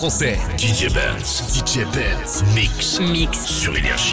français. 0.00 0.38
DJ 0.56 0.88
Benz 0.94 1.42
DJ 1.52 1.84
Benz. 1.92 2.42
Mix. 2.54 3.00
Mix. 3.00 3.44
sur 3.44 3.76
Énergie. 3.76 4.09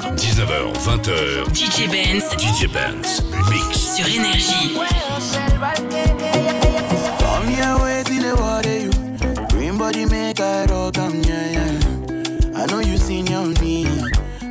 19h, 0.00 0.72
20h, 0.74 1.44
DJ 1.52 1.90
Benz 1.90 2.24
DJ 2.36 2.68
Benz 2.72 3.22
Mix. 3.50 3.96
sur 3.96 4.06
Énergie. 4.06 4.74
Come 7.18 7.48
here, 7.48 7.76
wait 7.82 8.04
till 8.06 8.22
the 8.22 8.34
water 8.40 8.78
you. 8.78 8.90
Green 9.48 9.76
body 9.76 10.04
make 10.06 10.40
I 10.40 10.66
rock 10.66 10.98
'em, 10.98 11.20
yeah, 11.22 11.52
yeah. 11.52 11.78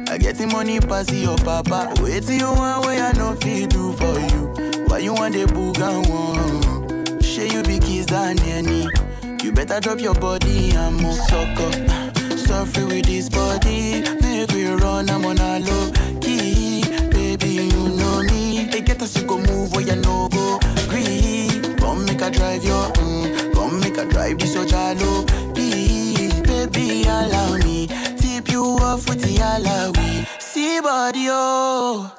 I 0.09 0.17
getting 0.17 0.51
money 0.51 0.79
pass 0.79 1.11
your 1.13 1.37
papa. 1.37 1.93
Wait 2.01 2.23
till 2.25 2.37
you 2.37 2.51
want 2.51 2.85
where 2.85 3.03
I 3.03 3.11
no 3.13 3.35
feel 3.35 3.67
do 3.67 3.93
for 3.93 4.19
you. 4.19 4.85
Why 4.87 4.99
you 4.99 5.13
want 5.13 5.33
the 5.33 5.45
boogan 5.45 6.09
one? 6.09 7.21
Share 7.21 7.45
you 7.45 7.63
be 7.63 7.79
kiss 7.79 8.05
than 8.07 8.39
any. 8.41 8.89
You 9.43 9.51
better 9.53 9.79
drop 9.79 10.01
your 10.01 10.15
body 10.15 10.71
and 10.75 10.97
move 10.97 11.15
sucker. 11.15 12.06
Suffer 12.47 12.85
with 12.85 13.05
this 13.05 13.29
body, 13.29 14.01
make 14.21 14.51
we 14.51 14.65
run, 14.67 15.09
I'm 15.09 15.25
on 15.25 15.37
a 15.37 15.59
low 15.59 15.91
key. 16.21 16.81
Baby, 17.09 17.69
you 17.73 17.89
know 17.89 18.21
me. 18.23 18.67
They 18.71 18.81
get 18.81 19.01
us 19.01 19.13
to 19.15 19.23
go 19.23 19.37
move 19.37 19.73
where 19.73 19.81
you 19.81 19.95
no 19.97 20.29
go. 20.29 20.59
Green, 20.87 21.75
come 21.77 22.05
make 22.05 22.21
a 22.21 22.31
drive 22.31 22.63
your, 22.63 22.91
mm, 22.93 23.53
come 23.53 23.79
make 23.81 23.97
a 23.97 24.05
drive 24.05 24.39
this 24.39 24.53
your 24.55 24.65
jalo. 24.65 25.25
Baby, 25.53 27.03
allow 27.03 27.57
me. 27.57 27.87
Tip 28.17 28.49
you 28.49 28.63
off 28.81 29.07
with 29.09 29.21
the 29.21 29.35
alawi. 29.35 30.25
See 30.41 30.79
body, 30.81 31.27
oh. 31.29 32.16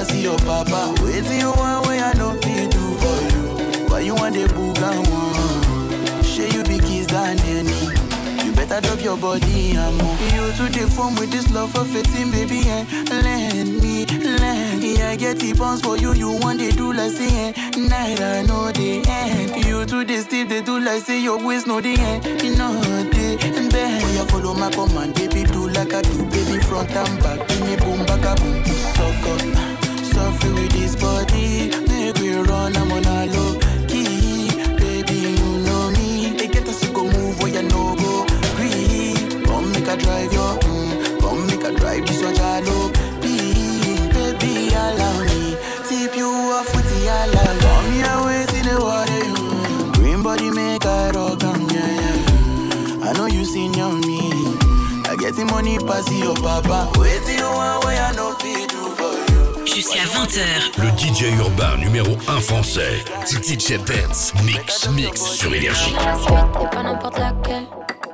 Money 0.00 0.22
pass 0.22 0.22
your 0.22 0.38
papa. 0.38 0.94
Waiting 1.02 1.40
you 1.40 1.50
want 1.52 1.86
way 1.86 2.00
I 2.00 2.12
no 2.14 2.32
feel 2.40 2.68
do 2.68 2.94
for 3.00 3.18
you. 3.32 3.88
Why 3.88 4.00
you 4.00 4.14
want 4.14 4.34
the 4.34 4.44
boogan 4.54 5.10
one? 5.10 6.22
Share 6.22 6.48
you 6.48 6.62
be 6.64 6.78
kiss 6.78 7.06
than 7.06 7.38
any. 7.40 7.96
You 8.44 8.52
better 8.52 8.80
drop 8.80 9.02
your 9.02 9.16
body 9.16 9.76
and 9.76 9.96
move. 9.96 10.20
You 10.32 10.52
to 10.52 10.78
the 10.78 10.90
phone 10.90 11.14
with 11.16 11.30
this 11.30 11.50
love 11.52 11.72
for 11.72 11.84
fitting, 11.84 12.30
baby, 12.30 12.62
and 12.66 12.88
lend 13.10 13.82
me, 13.82 14.06
lend 14.06 14.82
me. 14.82 15.02
I 15.02 15.16
get 15.16 15.38
the 15.38 15.54
pounds 15.54 15.82
for 15.82 15.96
you, 15.96 16.14
you 16.14 16.32
want 16.40 16.58
they 16.58 16.70
do 16.70 16.92
like 16.92 17.12
say, 17.12 17.48
eh. 17.48 17.70
night 17.76 18.20
I 18.20 18.42
know 18.42 18.70
the 18.72 19.04
end. 19.06 19.64
You 19.64 19.84
to 19.84 20.04
the 20.04 20.18
steep, 20.18 20.48
they 20.48 20.62
do 20.62 20.80
like 20.80 21.02
say 21.02 21.20
your 21.22 21.44
waist 21.44 21.66
know 21.66 21.80
the 21.80 21.94
end. 21.98 22.24
You 22.42 22.56
know 22.56 22.80
the 22.80 23.68
bend. 23.70 24.04
Oh, 24.04 24.12
you 24.12 24.24
follow 24.28 24.54
my 24.54 24.70
command, 24.70 25.14
baby, 25.14 25.44
do 25.44 25.68
like 25.68 25.92
I 25.92 26.02
do, 26.02 26.24
baby, 26.26 26.62
front 26.62 26.90
and 26.90 27.22
back. 27.22 27.46
Give 27.48 27.60
me 27.66 27.76
boom, 27.76 28.06
back 28.06 28.24
a 28.24 28.40
boom, 28.40 28.64
suck 28.64 29.26
up. 29.26 29.89
Suffer 30.20 30.52
with 30.52 30.72
this 30.72 30.94
body, 30.96 31.70
make 31.88 32.46
run, 32.46 32.76
I'm 32.76 32.92
on 32.92 33.04
a 33.06 33.24
low 33.32 33.58
key. 33.88 34.50
Baby, 34.76 35.14
you 35.40 35.50
know 35.64 35.90
me. 35.92 36.36
They 36.36 36.46
get 36.46 36.68
us 36.68 36.78
to 36.82 36.92
go 36.92 37.04
move 37.04 37.40
where 37.40 37.48
you 37.50 37.62
no 37.62 37.96
go. 37.96 38.26
Green, 38.54 39.42
come 39.44 39.72
make 39.72 39.88
a 39.88 39.96
drive 39.96 40.30
your, 40.30 40.58
mm, 40.58 41.20
come 41.20 41.46
make 41.46 41.64
a 41.64 41.72
drive 41.72 42.04
this 42.06 42.20
your 42.20 42.32
jalo. 42.34 42.92
Baby, 43.22 44.74
allow 44.74 45.24
me. 45.24 45.56
Tip 45.88 46.14
you 46.14 46.28
off 46.28 46.68
with 46.76 46.84
the 46.92 47.00
allow. 47.08 47.56
Come 47.64 47.90
here, 47.96 48.18
wait 48.26 48.52
in 48.58 48.66
the 48.68 48.76
water, 48.78 49.24
you. 49.24 49.92
Green 49.94 50.22
body 50.22 50.50
make 50.50 50.84
a 50.84 51.12
rock, 51.14 51.42
um, 51.44 51.66
yeah, 51.70 51.96
yeah. 51.96 53.08
I 53.08 53.12
know 53.16 53.24
you 53.24 53.42
seen 53.46 53.72
on 53.80 54.00
me. 54.02 54.20
I 55.08 55.16
get 55.16 55.34
the 55.34 55.46
money 55.46 55.78
pass 55.78 56.12
your 56.12 56.36
papa. 56.36 56.92
Wait 57.00 57.22
till 57.24 57.38
you 57.38 57.50
want 57.50 57.84
where 57.84 58.02
I 58.02 58.12
no 58.12 58.34
feel. 58.34 58.59
Jusqu'à 59.80 60.04
20h. 60.04 60.42
Le 60.76 60.88
DJ 60.98 61.38
urbain 61.38 61.78
numéro 61.78 62.12
1 62.28 62.40
français. 62.40 63.02
DJ 63.24 63.78
Dance. 63.78 64.34
Mix, 64.44 64.90
mix 64.90 65.22
sur 65.22 65.54
Énergie. 65.54 65.94
Dans 65.94 66.04
la 66.04 66.16
suite 66.16 66.62
et 66.62 66.76
pas 66.76 66.82
n'importe 66.82 67.18
laquelle. 67.18 67.64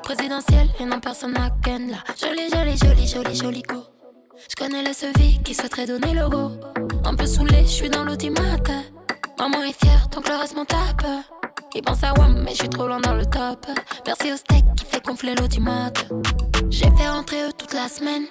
Présidentielle 0.00 0.68
et 0.78 0.84
non 0.84 1.00
personne 1.00 1.32
n'a 1.32 1.50
ken 1.64 1.90
là. 1.90 1.96
Jolie, 2.22 2.48
jolie, 2.54 2.76
jolie, 2.78 3.08
jolie, 3.08 3.34
jolie 3.34 3.62
go. 3.62 3.82
Je 4.48 4.54
connais 4.54 4.80
la 4.84 4.92
vie 5.18 5.40
qui 5.42 5.54
souhaiterait 5.54 5.86
donner 5.86 6.14
le 6.14 6.28
go. 6.28 6.52
Un 7.04 7.16
peu 7.16 7.26
saoulé, 7.26 7.62
je 7.62 7.72
suis 7.72 7.90
dans 7.90 8.04
l'automate. 8.04 8.70
Maman 9.36 9.64
est 9.64 9.84
fière, 9.84 10.06
donc 10.12 10.28
le 10.28 10.36
reste 10.36 10.54
m'en 10.54 10.66
tape. 10.66 11.04
Il 11.74 11.82
pense 11.82 12.04
à 12.04 12.12
WAM, 12.12 12.44
mais 12.44 12.52
je 12.52 12.58
suis 12.58 12.68
trop 12.68 12.86
loin 12.86 13.00
dans 13.00 13.14
le 13.14 13.26
top. 13.26 13.66
Merci 14.06 14.32
au 14.32 14.36
steak 14.36 14.64
qui 14.76 14.84
fait 14.84 15.04
gonfler. 15.04 15.34
J'ai 16.70 16.90
fait 16.96 17.08
rentrer 17.08 17.42
eux 17.42 17.52
toute 17.58 17.74
la 17.74 17.88
semaine. 17.88 18.26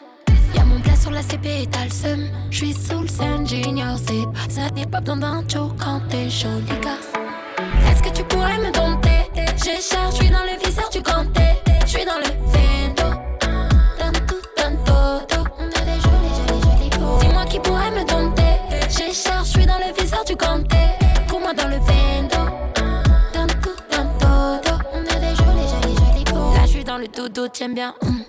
Y'a 0.56 0.64
mon 0.64 0.80
plat 0.80 0.96
sur 0.96 1.12
la 1.12 1.22
CP 1.22 1.64
et 1.64 1.68
t'as 1.68 1.86
le 1.86 1.92
seum. 1.92 2.28
J'suis 2.50 2.74
sous 2.74 3.02
le 3.02 3.08
scène, 3.08 3.48
junior, 3.48 3.98
c'est 3.98 4.52
ça 4.54 4.70
n'est 4.76 4.86
pas 4.86 5.02
besoin 5.02 5.18
d'un 5.18 5.44
show 5.48 5.72
quand 5.80 6.02
t'es 6.10 6.30
jolie 6.30 6.66
garce. 6.82 7.12
Est-ce 7.90 8.02
que 8.02 8.10
tu 8.10 8.24
pourrais 8.24 8.58
me 8.58 8.72
dompter? 8.72 9.10
J'ai 9.64 9.82
charge, 9.82 10.16
j'suis 10.16 10.30
dans 10.30 10.44
le 10.44 10.58
viseur 10.66 10.90
du 10.90 11.02
ganté. 11.02 11.42
J'suis 11.86 12.06
dans 12.06 12.18
le 12.18 12.30
vento. 12.52 13.18
Tanto, 13.98 14.36
tanto, 14.56 15.50
on 15.60 15.66
a 15.66 15.82
des 15.82 16.00
jolis, 16.02 16.36
jolis, 16.36 16.62
jolis 16.62 16.90
go. 17.00 17.18
Dis-moi 17.22 17.46
qui 17.46 17.60
pourrait 17.60 17.92
me 17.92 18.06
dompter. 18.08 18.44
J'ai 18.90 19.14
charge, 19.14 19.48
j'suis 19.50 19.66
dans 19.66 19.78
le 19.78 19.94
viseur 20.02 20.24
du 20.26 20.36
ganté. 20.36 20.78
Pour 21.28 21.40
moi 21.40 21.54
dans 21.54 21.68
le 21.68 21.78
vento. 21.78 22.52
Tanto, 23.34 23.72
tanto, 23.90 24.74
on 24.94 25.02
a 25.02 25.20
des 25.20 25.36
jolis, 25.36 25.68
jolis, 25.70 25.96
jolis 25.96 26.24
go. 26.26 26.54
Là, 26.56 26.66
j'suis 26.66 26.84
dans 26.84 26.98
le 26.98 27.08
dodo, 27.08 27.48
t'aimes 27.48 27.74
bien? 27.74 27.94
hum, 28.02 28.24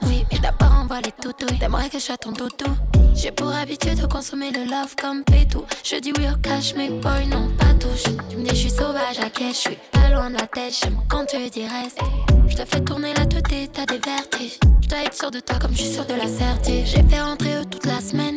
d'abord 0.47 0.79
envoie 0.79 1.01
les 1.01 1.13
toutouilles. 1.13 1.59
T'aimerais 1.59 1.89
que 1.89 1.99
je 1.99 2.05
sois 2.05 2.17
ton 2.17 2.33
doudou. 2.33 2.73
J'ai 3.15 3.33
pour 3.33 3.51
habitude 3.53 4.01
de 4.01 4.07
consommer 4.07 4.51
le 4.51 4.65
love 4.65 4.95
comme 5.01 5.25
pétou. 5.25 5.65
Je 5.83 5.97
dis 5.97 6.13
oui 6.17 6.27
au 6.33 6.37
cash, 6.37 6.75
mais 6.77 6.89
boy, 6.89 7.27
non, 7.27 7.49
pas 7.59 7.75
touche. 7.81 8.05
Tu 8.29 8.37
me 8.37 8.45
dis, 8.45 8.51
je 8.51 8.55
suis 8.55 8.71
sauvage 8.71 9.19
à 9.21 9.31
quai, 9.31 9.49
je 9.49 9.55
suis 9.55 9.79
pas 9.91 10.09
loin 10.11 10.31
de 10.31 10.35
la 10.35 10.47
tête. 10.47 10.75
J'aime 10.81 10.99
quand 11.09 11.25
tu 11.27 11.39
dis 11.51 11.67
reste. 11.67 12.01
Je 12.49 12.57
te 12.57 12.65
fais 12.65 12.81
tourner 12.81 13.12
la 13.15 13.26
tête 13.26 13.53
et 13.53 13.69
t'as 13.69 13.87
des 13.87 13.99
vertiges. 13.99 14.59
Je 14.83 14.88
dois 14.88 14.99
être 15.05 15.15
sûr 15.15 15.31
de 15.31 15.41
toi 15.41 15.57
comme 15.59 15.73
je 15.73 15.83
suis 15.83 15.95
sûr 15.95 16.07
de 16.07 16.15
la 16.15 16.29
certitude. 16.29 16.87
J'ai 16.87 17.03
fait 17.03 17.21
rentrer 17.21 17.57
eux 17.57 17.65
toute 17.65 17.87
la 17.87 18.00
semaine. 18.00 18.37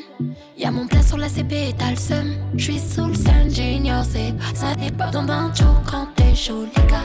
Y'a 0.57 0.71
mon 0.71 0.87
plat 0.87 1.03
sur 1.03 1.17
la 1.17 1.29
CP 1.29 1.69
et 1.69 1.75
t'as 1.77 1.91
le 1.91 1.97
seum. 1.97 2.35
Je 2.55 2.63
suis 2.63 2.79
sous 2.79 3.05
le 3.05 3.15
sun, 3.15 3.49
junior, 3.49 4.03
c'est 4.03 4.33
ça 4.55 4.73
n'est 4.75 4.91
pas 4.91 5.11
dans 5.11 5.27
un 5.29 5.53
show 5.53 5.75
quand 5.89 6.07
t'es 6.15 6.33
chaud, 6.35 6.65
les 6.75 6.87
gars. 6.87 7.03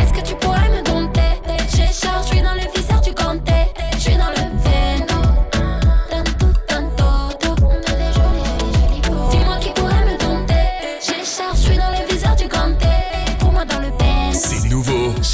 Est-ce 0.00 0.12
que 0.12 0.26
tu 0.26 0.34
pourrais 0.36 0.68
me 0.70 0.82
dompter? 0.82 1.20
J'ai 1.76 1.86
charge, 1.86 2.28
je 2.28 2.34
suis 2.34 2.42
dans 2.42 2.54
le 2.54 2.60
viseur 2.74 2.93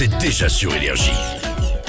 c'est 0.00 0.18
déjà 0.18 0.48
sur 0.48 0.74
Énergie. 0.74 1.12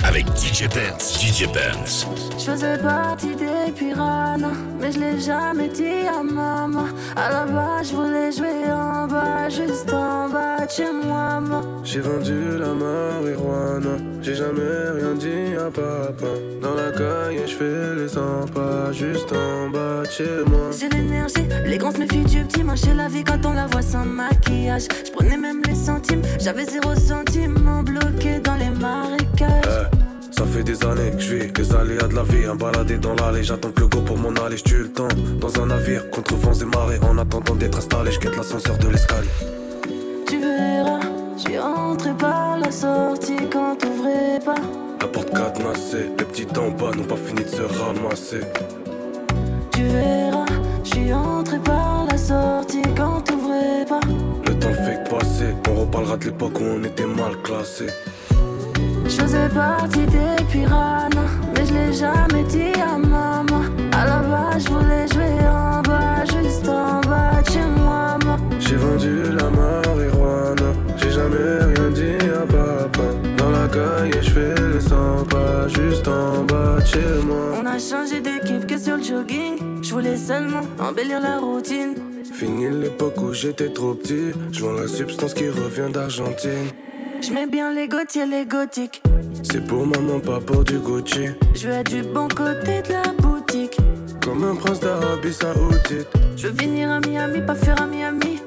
Avec 0.03 0.25
DJ 0.35 0.67
Dance. 0.67 1.17
DJ 1.17 1.45
Dance. 1.53 2.05
Je 2.43 2.49
faisais 2.49 2.77
partie 2.79 3.35
des 3.35 3.71
piranhas, 3.71 4.57
mais 4.79 4.91
je 4.91 4.99
l'ai 4.99 5.19
jamais 5.19 5.67
dit 5.67 6.07
à 6.07 6.23
maman. 6.23 6.85
À 7.15 7.29
la 7.29 7.45
base, 7.45 7.91
je 7.91 7.95
voulais 7.95 8.31
jouer 8.31 8.65
en 8.71 9.05
bas, 9.05 9.47
juste 9.47 9.93
en 9.93 10.27
bas 10.27 10.65
de 10.65 10.71
chez 10.71 10.91
moi. 10.91 11.39
J'ai 11.83 11.99
vendu 11.99 12.57
la 12.57 12.73
marijuana, 12.73 13.97
j'ai 14.23 14.33
jamais 14.33 14.89
rien 14.95 15.13
dit 15.13 15.55
à 15.55 15.69
papa. 15.69 16.31
Dans 16.63 16.73
la 16.73 16.89
caille, 16.91 17.43
je 17.45 17.55
fais 17.55 17.95
les 17.95 18.07
100 18.07 18.47
pas, 18.55 18.91
juste 18.91 19.31
en 19.33 19.69
bas 19.69 20.01
de 20.03 20.09
chez 20.09 20.43
moi. 20.47 20.71
J'ai 20.79 20.89
l'énergie, 20.89 21.47
les 21.63 21.77
grands 21.77 21.91
se 21.91 21.99
méfient 21.99 22.25
du 22.25 22.43
petit. 22.45 22.61
La 22.95 23.07
vie 23.07 23.23
quand 23.23 23.45
on 23.45 23.53
la 23.53 23.67
voit 23.67 23.81
sans 23.83 24.05
maquillage. 24.05 24.83
Je 25.05 25.11
prenais 25.11 25.37
même 25.37 25.61
les 25.67 25.75
centimes, 25.75 26.21
j'avais 26.39 26.65
zéro 26.65 26.95
centime 26.95 27.83
bloqué 27.85 28.39
dans 28.39 28.55
les 28.55 28.69
marécages. 28.69 29.89
Eh, 29.93 30.00
ça 30.41 30.47
fait 30.47 30.63
des 30.63 30.83
années 30.85 31.11
que 31.11 31.19
je 31.19 31.35
vis 31.35 31.51
les 31.55 31.75
aléas 31.75 32.07
de 32.07 32.15
la 32.15 32.23
vie. 32.23 32.45
Un 32.45 32.55
baladé 32.55 32.97
dans 32.97 33.13
l'allée, 33.13 33.43
j'attends 33.43 33.69
que 33.69 33.81
le 33.81 33.87
go 33.87 34.01
pour 34.01 34.17
m'en 34.17 34.33
aller. 34.43 34.57
Je 34.57 34.77
le 34.77 34.91
temps 34.91 35.07
dans 35.39 35.61
un 35.61 35.67
navire 35.67 36.09
contre 36.09 36.35
vents 36.35 36.53
et 36.53 36.65
marées. 36.65 36.99
En 37.03 37.17
attendant 37.19 37.53
d'être 37.53 37.77
installé, 37.77 38.11
je 38.11 38.19
quitte 38.19 38.35
l'ascenseur 38.35 38.75
de 38.79 38.87
l'escalier. 38.87 39.29
Tu 40.27 40.39
verras, 40.39 41.01
je 41.37 41.41
suis 41.41 41.59
rentré 41.59 42.11
par 42.17 42.57
la 42.57 42.71
sortie 42.71 43.37
quand 43.51 43.75
t'ouvrais 43.75 44.39
pas. 44.43 44.55
La 44.99 45.07
porte 45.07 45.29
cadenassée, 45.29 46.09
les 46.17 46.25
petits 46.25 46.47
en 46.57 46.71
bas 46.71 46.91
n'ont 46.95 47.03
pas 47.03 47.17
fini 47.17 47.43
de 47.43 47.49
se 47.49 47.61
ramasser. 47.61 48.41
Tu 49.73 49.83
verras, 49.83 50.45
je 50.83 50.89
suis 50.89 51.13
entré 51.13 51.59
par 51.59 52.07
la 52.09 52.17
sortie 52.17 52.81
quand 52.97 53.21
t'ouvrais 53.21 53.85
pas. 53.87 53.99
Le 54.47 54.57
temps 54.57 54.73
fait 54.73 55.03
que 55.03 55.09
passer, 55.15 55.53
on 55.69 55.81
reparlera 55.81 56.17
de 56.17 56.25
l'époque 56.25 56.59
où 56.59 56.63
on 56.63 56.83
était 56.83 57.05
mal 57.05 57.37
classé. 57.43 57.85
Je 59.11 59.17
faisais 59.17 59.49
partie 59.49 60.05
des 60.05 60.41
piranhas, 60.49 61.09
mais 61.53 61.65
je 61.65 61.73
l'ai 61.73 61.93
jamais 61.93 62.45
dit 62.45 62.79
à 62.81 62.97
maman. 62.97 63.63
À 63.91 64.05
la 64.05 64.19
base, 64.19 64.63
je 64.63 64.69
voulais 64.69 65.05
jouer 65.09 65.47
en 65.49 65.81
bas, 65.81 66.23
juste 66.23 66.69
en 66.69 67.01
bas 67.01 67.41
de 67.41 67.51
chez 67.51 67.65
moi. 67.77 68.17
J'ai 68.57 68.77
vendu 68.77 69.23
la 69.37 69.49
marijuana, 69.49 70.71
j'ai 70.95 71.11
jamais 71.11 71.59
rien 71.75 71.89
dit 71.89 72.25
à 72.25 72.45
papa. 72.45 73.03
Dans 73.37 73.49
la 73.49 73.67
caille, 73.67 74.13
je 74.21 74.29
fais 74.29 74.55
les 74.73 74.79
100 74.79 75.25
pas, 75.25 75.67
juste 75.67 76.07
en 76.07 76.43
bas 76.45 76.79
de 76.79 76.85
chez 76.85 77.25
moi. 77.27 77.59
On 77.61 77.65
a 77.65 77.77
changé 77.77 78.21
d'équipe 78.21 78.65
que 78.65 78.77
sur 78.77 78.95
le 78.95 79.03
jogging. 79.03 79.83
Je 79.83 79.91
voulais 79.91 80.15
seulement 80.15 80.61
embellir 80.79 81.19
la 81.19 81.37
routine. 81.37 81.95
Fini 82.33 82.69
l'époque 82.69 83.21
où 83.21 83.33
j'étais 83.33 83.73
trop 83.73 83.93
petit. 83.93 84.31
Je 84.53 84.65
la 84.65 84.87
substance 84.87 85.33
qui 85.33 85.49
revient 85.49 85.91
d'Argentine. 85.91 86.71
Je 87.31 87.35
mets 87.35 87.47
bien 87.47 87.73
les 87.73 87.87
Gautier, 87.87 88.25
les 88.25 88.45
gothiques. 88.45 89.01
C'est 89.41 89.65
pour 89.65 89.87
maman, 89.87 90.19
pas 90.19 90.41
pour 90.41 90.65
du 90.65 90.79
Gucci. 90.79 91.29
Je 91.55 91.69
veux 91.69 91.83
du 91.85 92.01
bon 92.01 92.27
côté 92.27 92.81
de 92.81 92.91
la 92.91 93.13
boutique. 93.19 93.77
Comme 94.21 94.43
un 94.43 94.53
prince 94.55 94.81
d'Arabie 94.81 95.31
Saoudite. 95.31 96.09
Je 96.35 96.47
veux 96.47 96.53
venir 96.53 96.91
à 96.91 96.99
Miami, 96.99 97.39
pas 97.39 97.55
faire 97.55 97.81
à 97.81 97.87
Miami. 97.87 98.41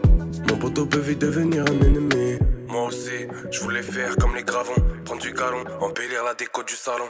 Mon 0.50 0.58
poteau 0.58 0.84
peut 0.84 0.98
vite 0.98 1.18
devenir 1.18 1.62
un 1.62 1.86
ennemi. 1.86 2.38
Moi 2.68 2.88
aussi, 2.88 3.26
je 3.50 3.60
voulais 3.60 3.80
faire 3.80 4.14
comme 4.16 4.34
les 4.36 4.42
gravons. 4.42 4.74
Prendre 5.06 5.22
du 5.22 5.32
galon, 5.32 5.64
embellir 5.80 6.22
la 6.22 6.34
déco 6.34 6.62
du 6.62 6.74
salon. 6.74 7.08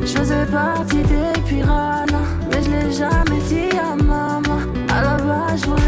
Je 0.00 0.06
faisais 0.06 0.46
partie 0.46 0.96
des 0.96 1.40
piranhas, 1.46 2.06
mais 2.50 2.60
je 2.60 2.70
l'ai 2.70 2.92
jamais 2.92 3.40
dit 3.46 3.78
à 3.78 3.94
maman. 3.94 4.58
À 4.88 5.02
la 5.02 5.16
base, 5.16 5.60
je 5.60 5.66
voulais 5.66 5.87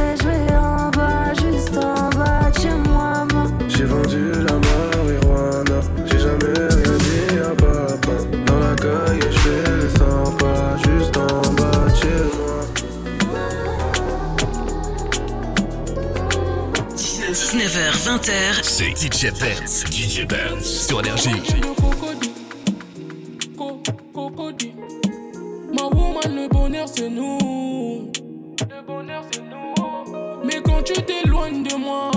19h, 17.61 17.93
20h, 18.07 18.63
c'est 18.63 18.97
DJ 18.97 19.31
Benz, 19.39 19.85
DJ 19.91 20.27
Benz 20.27 20.87
sur 20.87 21.01
Énergie. 21.01 21.29
Ma 25.71 25.83
woman, 25.83 26.37
le 26.37 26.49
bonheur 26.49 26.89
c'est 26.89 27.11
nous. 27.11 28.11
Le 28.63 28.87
bonheur 28.87 29.23
c'est 29.31 29.43
nous. 29.43 29.75
Mais 30.43 30.63
quand 30.63 30.83
tu 30.83 30.95
t'éloignes 31.03 31.63
de 31.63 31.75
moi, 31.75 32.11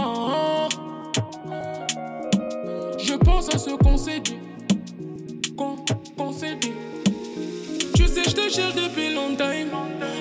je 2.97 3.13
pense 3.15 3.53
à 3.53 3.57
ce 3.57 3.71
qu'on 3.71 3.97
s'est 3.97 4.21
dit. 4.21 4.37
Qu'on 5.57 6.31
s'est 6.31 6.55
dit. 6.55 6.71
Tu 7.95 8.07
sais, 8.07 8.23
je 8.23 8.33
te 8.33 8.49
cherche 8.49 8.75
depuis 8.75 9.13
longtemps. 9.13 9.51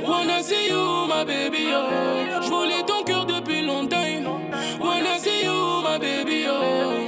Wanna 0.04 0.42
see 0.42 0.68
you, 0.68 1.06
my 1.06 1.24
baby, 1.24 1.68
oh. 1.72 2.42
Je 2.42 2.48
voulais 2.48 2.82
ton 2.84 3.04
cœur 3.04 3.24
depuis 3.24 3.64
longtemps. 3.64 4.01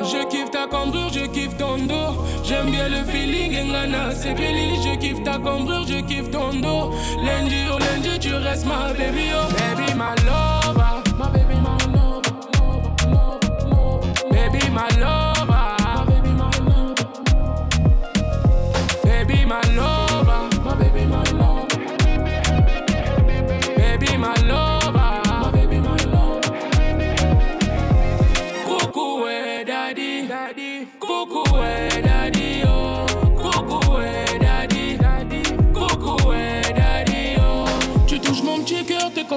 Je 0.04 0.22
kiffe 0.28 0.50
ta 0.50 0.66
cambrure, 0.66 1.10
je 1.12 1.26
kiffe 1.26 1.56
ton 1.56 1.78
dos. 1.86 2.22
J'aime 2.44 2.70
bien 2.70 2.88
le 2.88 3.04
feeling, 3.04 3.52
Ngana, 3.70 4.10
c'est 4.14 4.34
Billy. 4.34 4.76
Je 4.82 4.96
kiffe 4.98 5.22
ta 5.24 5.38
cambrure, 5.38 5.86
je 5.86 6.00
kiffe 6.02 6.30
ton 6.30 6.52
dos. 6.60 6.90
Lundi, 7.24 7.64
oh 7.72 7.78
lundi, 7.78 8.18
tu 8.18 8.34
restes 8.34 8.66
ma 8.66 8.92
baby, 8.92 9.30
oh. 9.34 9.48
Baby, 9.54 9.94
my 9.94 10.14
lover. 10.26 11.02
My 11.18 11.28
baby, 11.32 11.54
my 11.62 11.76
lover. 11.96 12.32
Baby, 14.30 14.70
my 14.70 14.88
lover. 15.00 15.23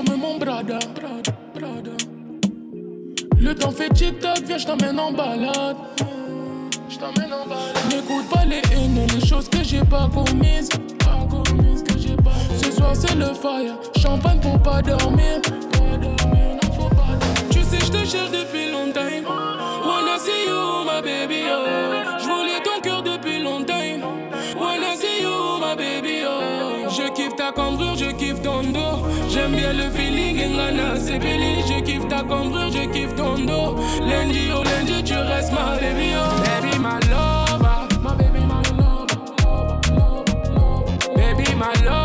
Comme 0.06 0.18
mon 0.18 0.38
brada. 0.38 0.80
Le 3.40 3.56
temps 3.56 3.72
fait 3.72 3.90
tic-tac, 3.90 4.42
viens, 4.46 4.58
je 4.58 4.66
t'emmène 4.66 5.00
en 5.00 5.12
balade. 5.12 5.78
Je 6.90 6.98
t'emmène 6.98 7.34
en 7.34 7.48
balade. 7.48 7.76
N'écoute 7.90 8.30
pas 8.30 8.46
les 8.46 8.62
haines, 8.76 9.08
les 9.14 9.26
choses 9.26 9.50
que 9.50 9.64
j'ai 9.64 9.82
pas 9.82 10.10
commises. 10.14 10.70
Que 10.70 11.98
j'ai 11.98 12.16
pas. 12.16 12.32
Ce 12.62 12.72
soir 12.72 12.96
c'est 12.96 13.16
le 13.16 13.34
fire, 13.34 13.78
champagne 14.00 14.40
pour 14.40 14.60
pas 14.62 14.82
dormir. 14.82 15.42
Tu 17.50 17.64
sais, 17.64 17.80
je 17.80 17.92
te 17.92 18.06
cherche 18.06 18.32
depuis 18.32 18.72
longtemps. 18.72 19.02
My 20.86 21.02
baby, 21.02 21.44
oh. 21.50 21.66
Je 22.20 22.26
voulais 22.26 22.62
ton 22.64 22.82
cœur 22.82 23.04
depuis 23.04 23.42
longtemps. 23.42 23.74
My 24.60 25.76
baby, 25.76 26.24
oh. 26.26 26.90
Je 26.90 27.14
kiffe 27.14 27.36
ta 27.36 27.52
cambrure, 27.52 27.96
je 27.96 28.12
kiffe 28.12 28.42
ton 28.42 28.64
dos. 28.64 29.06
J'aime 29.38 29.56
bien 29.56 29.72
le 29.72 29.92
feeling, 29.92 30.40
c'est 31.00 31.20
Billy. 31.20 31.62
Je 31.68 31.80
kiffe 31.82 32.08
ta 32.08 32.24
cambrure, 32.24 32.72
je 32.72 32.90
kiffe 32.92 33.16
ton 33.16 33.36
dos. 33.38 33.76
Lundi, 34.02 34.50
oh 34.52 34.64
lundi, 34.64 35.04
tu 35.04 35.14
restes 35.14 35.52
ma 35.52 35.76
baby, 35.80 36.16
oh. 36.16 36.42
Baby, 36.42 36.80
my 36.80 36.98
lover. 37.12 37.88
My 38.02 38.16
baby, 38.16 38.40
my 38.40 38.62
lover. 38.82 39.06
Baby, 41.16 41.54
my 41.56 41.86
lover. 41.86 41.97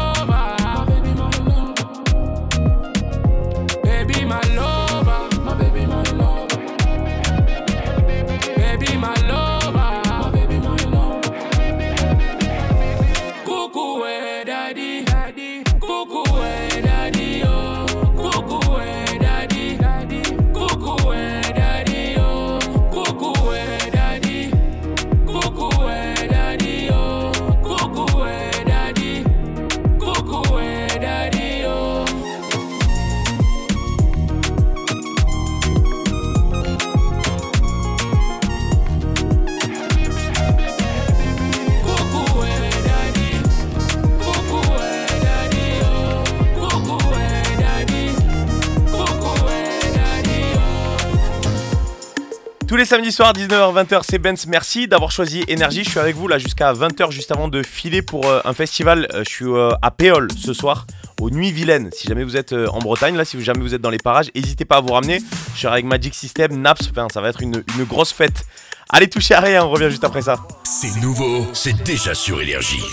Samedis 52.93 53.13
soirs, 53.13 53.33
19h-20h, 53.33 54.03
c'est 54.07 54.19
Benz. 54.19 54.47
Merci 54.47 54.87
d'avoir 54.87 55.11
choisi 55.11 55.43
Énergie. 55.49 55.83
Je 55.83 55.89
suis 55.89 55.99
avec 55.99 56.15
vous 56.15 56.29
là 56.29 56.37
jusqu'à 56.37 56.75
20h, 56.75 57.11
juste 57.11 57.33
avant 57.33 57.49
de 57.49 57.63
filer 57.63 58.03
pour 58.03 58.27
euh, 58.27 58.41
un 58.45 58.53
festival. 58.53 59.09
Euh, 59.15 59.25
je 59.25 59.31
suis 59.31 59.47
euh, 59.47 59.71
à 59.81 59.91
Péole 59.91 60.29
ce 60.37 60.53
soir, 60.53 60.87
aux 61.19 61.31
Nuits 61.31 61.53
Vilaines. 61.53 61.89
Si 61.95 62.07
jamais 62.07 62.23
vous 62.23 62.37
êtes 62.37 62.53
en 62.53 62.81
Bretagne, 62.81 63.17
là, 63.17 63.25
si 63.25 63.43
jamais 63.43 63.61
vous 63.61 63.73
êtes 63.73 63.81
dans 63.81 63.89
les 63.89 63.97
parages, 63.97 64.31
n'hésitez 64.35 64.67
pas 64.67 64.77
à 64.77 64.81
vous 64.83 64.93
ramener. 64.93 65.21
Je 65.55 65.61
serai 65.63 65.73
avec 65.73 65.87
Magic 65.87 66.15
System, 66.15 66.61
Naps. 66.61 66.91
Enfin, 66.91 67.07
ça 67.11 67.23
va 67.23 67.31
être 67.31 67.41
une, 67.41 67.65
une 67.79 67.85
grosse 67.85 68.13
fête. 68.13 68.45
Allez, 68.91 69.09
touchez 69.09 69.33
à 69.33 69.41
rien, 69.41 69.65
on 69.65 69.71
revient 69.71 69.89
juste 69.89 70.05
après 70.05 70.21
ça. 70.21 70.37
C'est 70.65 70.95
nouveau, 71.01 71.47
c'est 71.55 71.83
déjà 71.85 72.13
sur 72.13 72.43
Énergie. 72.43 72.85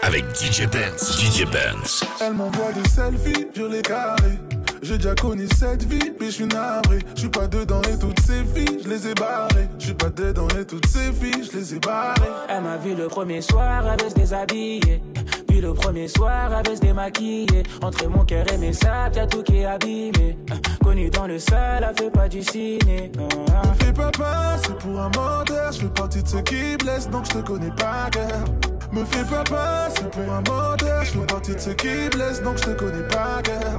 Avec 0.00 0.24
DJ 0.34 0.66
Benz. 0.66 1.20
DJ 1.20 1.44
Benz. 1.44 2.04
Elle 2.22 2.32
m'envoie 2.32 2.72
des 2.72 2.88
selfies, 2.88 3.48
je 3.54 3.64
les 3.64 3.82
carrés. 3.82 4.55
J'ai 4.82 4.98
déjà 4.98 5.14
connu 5.14 5.46
cette 5.56 5.84
vie, 5.84 6.10
puis 6.10 6.26
je 6.26 6.32
suis 6.32 6.46
navré. 6.46 6.98
Je 7.14 7.20
suis 7.20 7.28
pas 7.28 7.46
dedans 7.46 7.80
et 7.82 7.98
toutes 7.98 8.20
ces 8.20 8.44
filles, 8.54 8.80
je 8.84 8.88
les 8.88 9.08
ai 9.08 9.14
barrées. 9.14 9.68
Je 9.78 9.84
suis 9.86 9.94
pas 9.94 10.10
dedans 10.10 10.48
et 10.58 10.64
toutes 10.64 10.86
ces 10.86 11.12
filles, 11.12 11.48
je 11.50 11.56
les 11.56 11.74
ai 11.74 11.78
barrées. 11.78 12.30
Elle 12.48 12.62
m'a 12.62 12.76
vu 12.76 12.94
le 12.94 13.08
premier 13.08 13.40
soir, 13.40 13.84
elle 13.86 14.10
se 14.10 14.14
déshabiller. 14.14 15.02
Puis 15.48 15.60
le 15.60 15.72
premier 15.74 16.08
soir, 16.08 16.50
elle 16.64 16.76
se 16.76 16.80
démaquiller. 16.80 17.62
Entre 17.82 18.06
mon 18.08 18.24
cœur 18.24 18.44
et 18.52 18.58
mes 18.58 18.72
sacs, 18.72 19.16
y'a 19.16 19.26
tout 19.26 19.42
qui 19.42 19.58
est 19.58 19.64
abîmé. 19.64 20.36
Connu 20.82 21.10
dans 21.10 21.26
le 21.26 21.38
sale, 21.38 21.86
elle 21.88 21.96
fait 22.04 22.10
pas 22.10 22.28
du 22.28 22.42
ciné. 22.42 23.10
Me 23.16 23.84
fais 23.84 23.92
pas 23.92 24.10
passer 24.10 24.72
pour 24.78 25.00
un 25.00 25.10
menteur, 25.16 25.72
je 25.72 25.80
fais 25.80 25.88
partie 25.88 26.22
de 26.22 26.28
ceux 26.28 26.42
qui 26.42 26.76
blessent, 26.76 27.10
donc 27.10 27.24
je 27.26 27.38
te 27.38 27.38
connais 27.38 27.70
pas 27.70 28.08
cœur. 28.10 28.44
Me 28.92 29.04
fais 29.04 29.24
pas 29.24 29.42
passer 29.42 30.04
pour 30.12 30.32
un 30.32 30.42
menteur, 30.42 31.04
je 31.04 31.12
fais 31.12 31.26
partie 31.26 31.54
de 31.54 31.60
ceux 31.60 31.74
qui 31.74 32.08
blessent, 32.10 32.42
donc 32.42 32.58
je 32.58 32.64
te 32.64 32.70
connais 32.70 33.08
pas 33.08 33.40
cœur. 33.42 33.76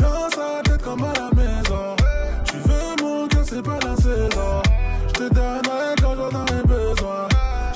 Dans 0.00 0.28
sa 0.30 0.62
tête 0.64 0.82
comme 0.82 1.04
à 1.04 1.12
la 1.12 1.30
maison. 1.34 1.96
Tu 2.44 2.56
veux 2.56 2.96
mon 3.02 3.28
cœur, 3.28 3.44
c'est 3.44 3.62
pas 3.62 3.78
la 3.84 3.96
saison. 3.96 4.62
J'te 5.08 5.28
donnerai 5.34 5.94
quand 6.00 6.14
j'en 6.16 6.40
aurai 6.40 6.62
besoin. 6.64 7.28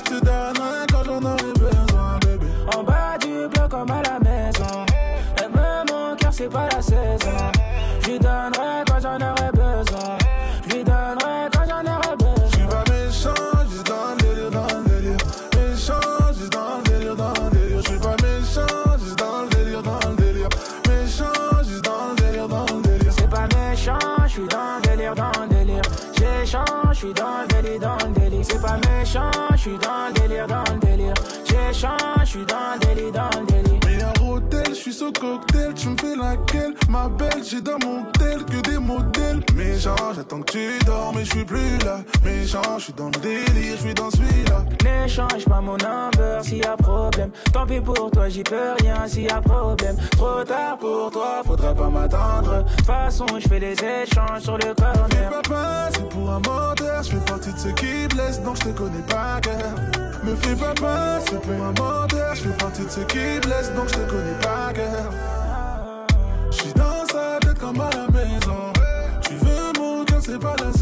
J'te 0.05 0.19
donnerai 0.23 0.85
quand 0.91 1.03
j'en 1.05 1.21
aurai 1.23 1.53
besoin, 1.53 2.19
bébé. 2.21 2.47
En 2.75 2.83
bas 2.83 3.17
du 3.21 3.47
bloc 3.47 3.69
comme 3.69 3.91
à 3.91 4.01
la 4.01 4.19
maison. 4.19 4.85
Elle 5.37 5.51
veut 5.51 5.83
mon 5.91 6.15
cœur, 6.15 6.33
c'est 6.33 6.49
pas 6.49 6.67
la 6.73 6.81
saison. 6.81 7.04
ma 36.89 37.07
belle, 37.09 37.43
j'ai 37.43 37.61
dans 37.61 37.77
mon 37.85 38.03
tel 38.17 38.43
que 38.45 38.61
des 38.69 38.77
modèles. 38.77 39.41
Mes 39.55 39.77
gens, 39.77 39.95
j'attends 40.15 40.41
que 40.41 40.51
tu 40.51 40.85
dors, 40.85 41.13
mais 41.15 41.25
je 41.25 41.31
suis 41.31 41.45
plus 41.45 41.77
là. 41.85 41.99
Mes 42.23 42.45
gens, 42.45 42.77
je 42.77 42.83
suis 42.85 42.93
dans 42.93 43.07
le 43.07 43.19
délire, 43.19 43.75
je 43.77 43.81
suis 43.81 43.93
dans 43.93 44.09
celui-là. 44.09 44.63
N'échange 44.83 45.45
pas 45.45 45.61
mon 45.61 45.77
number 45.77 46.43
s'il 46.43 46.57
y 46.57 46.63
a 46.63 46.75
problème. 46.77 47.31
Tant 47.53 47.65
pis 47.65 47.79
pour 47.79 48.11
toi, 48.11 48.29
j'y 48.29 48.43
peux 48.43 48.73
rien 48.81 49.07
s'il 49.07 49.23
y 49.23 49.29
a 49.29 49.41
problème. 49.41 49.95
Trop 50.11 50.43
tard 50.43 50.77
pour 50.77 51.11
toi, 51.11 51.41
faudra 51.45 51.73
pas 51.73 51.89
m'attendre. 51.89 52.63
De 52.63 52.75
toute 52.75 52.85
façon, 52.85 53.25
je 53.39 53.47
fais 53.47 53.59
des 53.59 53.73
échanges 53.73 54.41
sur 54.41 54.57
le 54.57 54.73
corner. 54.73 55.07
Fais 55.09 55.29
papa, 55.29 55.89
c'est 55.93 56.09
pour 56.09 56.29
un 56.29 56.39
menteur. 56.39 57.03
Je 57.03 57.09
fais 57.09 57.25
partie 57.25 57.53
de 57.53 57.59
ceux 57.59 57.71
qui 57.71 58.07
blessent, 58.07 58.41
donc 58.41 58.55
je 58.57 58.69
te 58.69 58.77
connais 58.77 59.05
pas, 59.07 59.39
gueule. 59.41 60.03
Me 60.23 60.35
fais 60.35 60.55
papa, 60.55 61.19
c'est 61.27 61.41
pour 61.41 61.53
un 61.53 61.73
menteur. 61.79 62.35
Je 62.35 62.41
fais 62.41 62.57
partie 62.57 62.85
de 62.85 62.89
ceux 62.89 63.05
qui 63.05 63.39
blessent, 63.41 63.73
donc 63.75 63.87
je 63.89 63.93
te 63.93 64.09
connais 64.09 64.39
pas, 64.41 64.73
gueule. 64.73 65.44
J'suis 66.65 66.73
dans 66.73 67.05
sa 67.05 67.37
tête 67.41 67.59
comme 67.59 67.79
à 67.79 67.91
la 67.91 68.07
maison. 68.07 68.73
Tu 69.21 69.35
veux 69.35 69.71
mon 69.77 70.03
cœur, 70.03 70.19
c'est 70.19 70.39
pas 70.39 70.55
la 70.57 70.74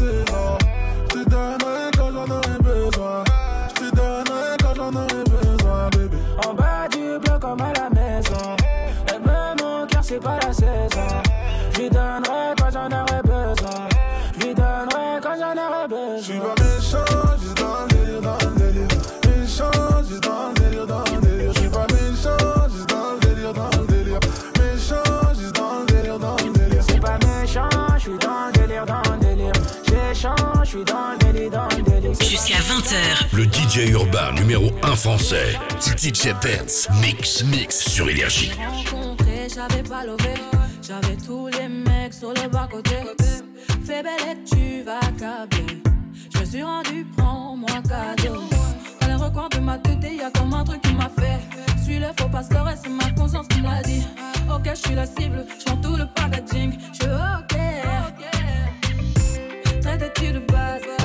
jusqu'à 32.54 32.74
20h. 32.74 33.26
Le 33.32 33.44
DJ 33.44 33.90
urbain 33.90 34.32
numéro 34.32 34.70
1 34.82 34.96
français, 34.96 35.58
DJ 35.80 36.32
Benz, 36.42 36.88
mix, 37.00 37.44
mix 37.44 37.88
sur 37.88 38.08
Énergie. 38.08 38.52
J'avais 39.54 39.82
pas 39.82 40.04
levé, 40.04 40.34
j'avais 40.82 41.16
tous 41.16 41.48
les 41.48 41.68
mecs 41.68 42.14
sur 42.14 42.30
le 42.30 42.48
bas 42.48 42.66
côté. 42.70 42.96
Fais 43.84 44.02
belle 44.02 44.12
et 44.30 44.44
tu 44.44 44.82
vas 44.82 45.00
câbler. 45.18 45.82
Je 46.32 46.40
me 46.40 46.44
suis 46.44 46.62
rendu, 46.62 47.06
prends-moi 47.16 47.82
cadeau. 47.88 48.40
Dans 49.00 49.06
les 49.06 49.14
recoins 49.14 49.48
de 49.50 49.58
ma 49.58 49.78
tête, 49.78 49.98
y 50.02 50.22
a 50.22 50.30
comme 50.30 50.54
un 50.54 50.64
truc 50.64 50.80
qui 50.82 50.94
m'a 50.94 51.10
fait. 51.18 51.40
Suis 51.84 51.98
le 51.98 52.08
faux 52.18 52.28
pasteur 52.28 52.68
et 52.70 52.74
c'est 52.82 52.90
ma 52.90 53.10
conscience 53.10 53.46
qui 53.48 53.60
me 53.60 53.68
l'a 53.68 53.82
dit. 53.82 54.02
Ok, 54.52 54.68
je 54.70 54.80
suis 54.80 54.94
la 54.94 55.06
cible, 55.06 55.44
je 55.58 55.72
tout 55.82 55.96
le 55.96 56.06
packaging. 56.06 56.72
Je 56.94 57.06
ok. 57.06 57.58
Traite-tu 59.82 60.32
de 60.32 60.38
base? 60.38 61.03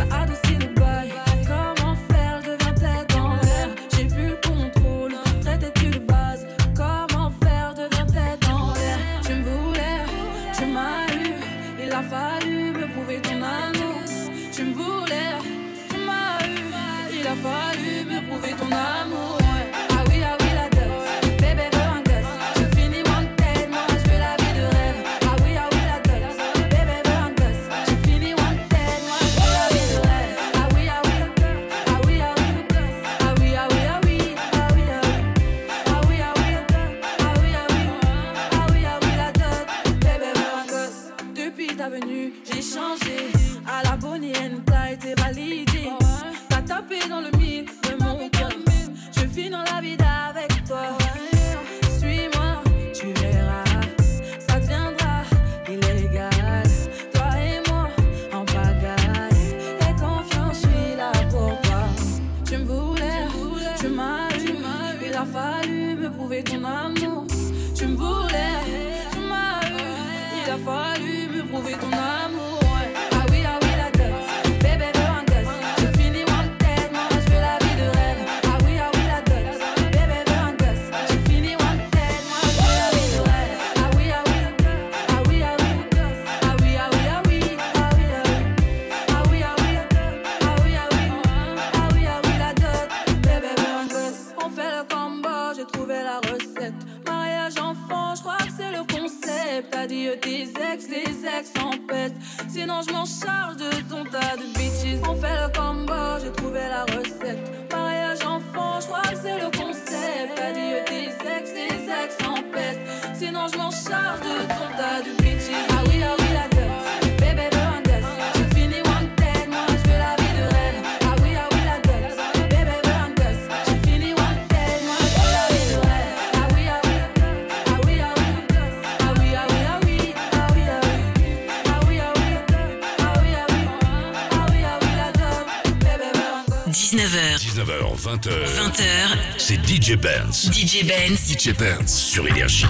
c'est 139.50 139.66
DJ 139.66 139.98
Benz. 139.98 140.52
DJ 140.54 140.86
Benz. 140.86 141.28
DJ 141.28 141.58
Benz. 141.58 141.92
Sur 141.92 142.28
Énergie. 142.28 142.68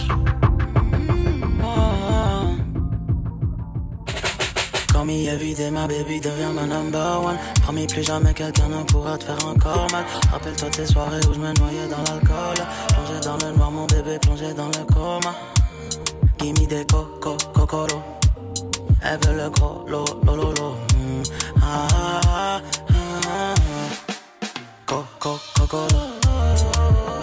Call 4.94 5.06
me 5.06 5.28
every 5.28 5.54
day, 5.54 5.70
ma 5.72 5.88
baby 5.88 6.22
devient 6.22 6.54
ma 6.56 6.66
number 6.66 7.22
one. 7.22 7.38
Promis 7.64 7.86
plus 7.86 8.04
jamais 8.04 8.34
quelqu'un 8.34 8.70
ne 8.70 8.84
pourra 8.84 9.18
te 9.18 9.26
faire 9.26 9.46
encore 9.46 9.88
mal. 9.92 10.06
Rappelle-toi 10.32 10.70
tes 10.70 10.86
soirées 10.86 11.20
où 11.30 11.34
je 11.34 11.40
me 11.40 11.52
noyais 11.60 11.88
dans 11.90 12.14
l'alcool. 12.14 12.66
Plongé 12.88 13.20
dans 13.26 13.46
le 13.46 13.58
noir, 13.58 13.72
mon 13.72 13.86
bébé 13.86 14.18
plongé 14.22 14.54
dans 14.54 14.68
le 14.68 14.86
coma. 14.86 15.36
Gimme 16.40 16.66
des 16.66 16.86
coco, 16.86 17.36
cocoro. 17.54 18.02
Elle 19.04 19.20
veut 19.26 19.36
le 19.36 19.50
gros, 19.50 19.86
lo, 19.86 20.06
lo, 20.24 20.78
Coco. 24.86 26.19
oh. 26.62 27.19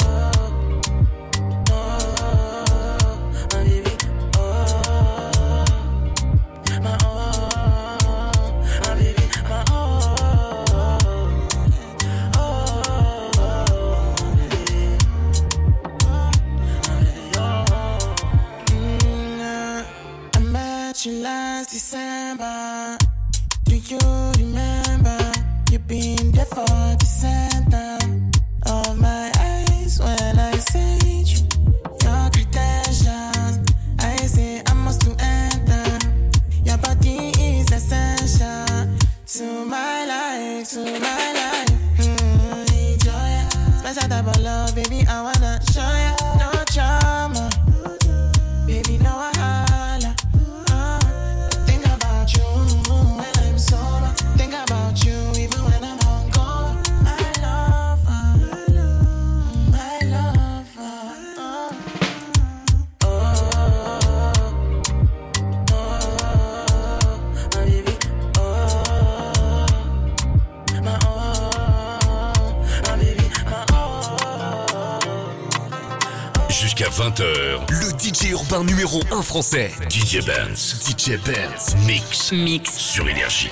Urbain 78.50 78.64
numéro 78.64 79.00
1 79.10 79.22
français. 79.22 79.70
DJ 79.88 80.24
Benz. 80.24 80.76
DJ 80.84 81.18
Benz. 81.24 81.74
Mix. 81.86 82.32
Mix. 82.32 82.76
Sur 82.76 83.08
Énergie. 83.08 83.50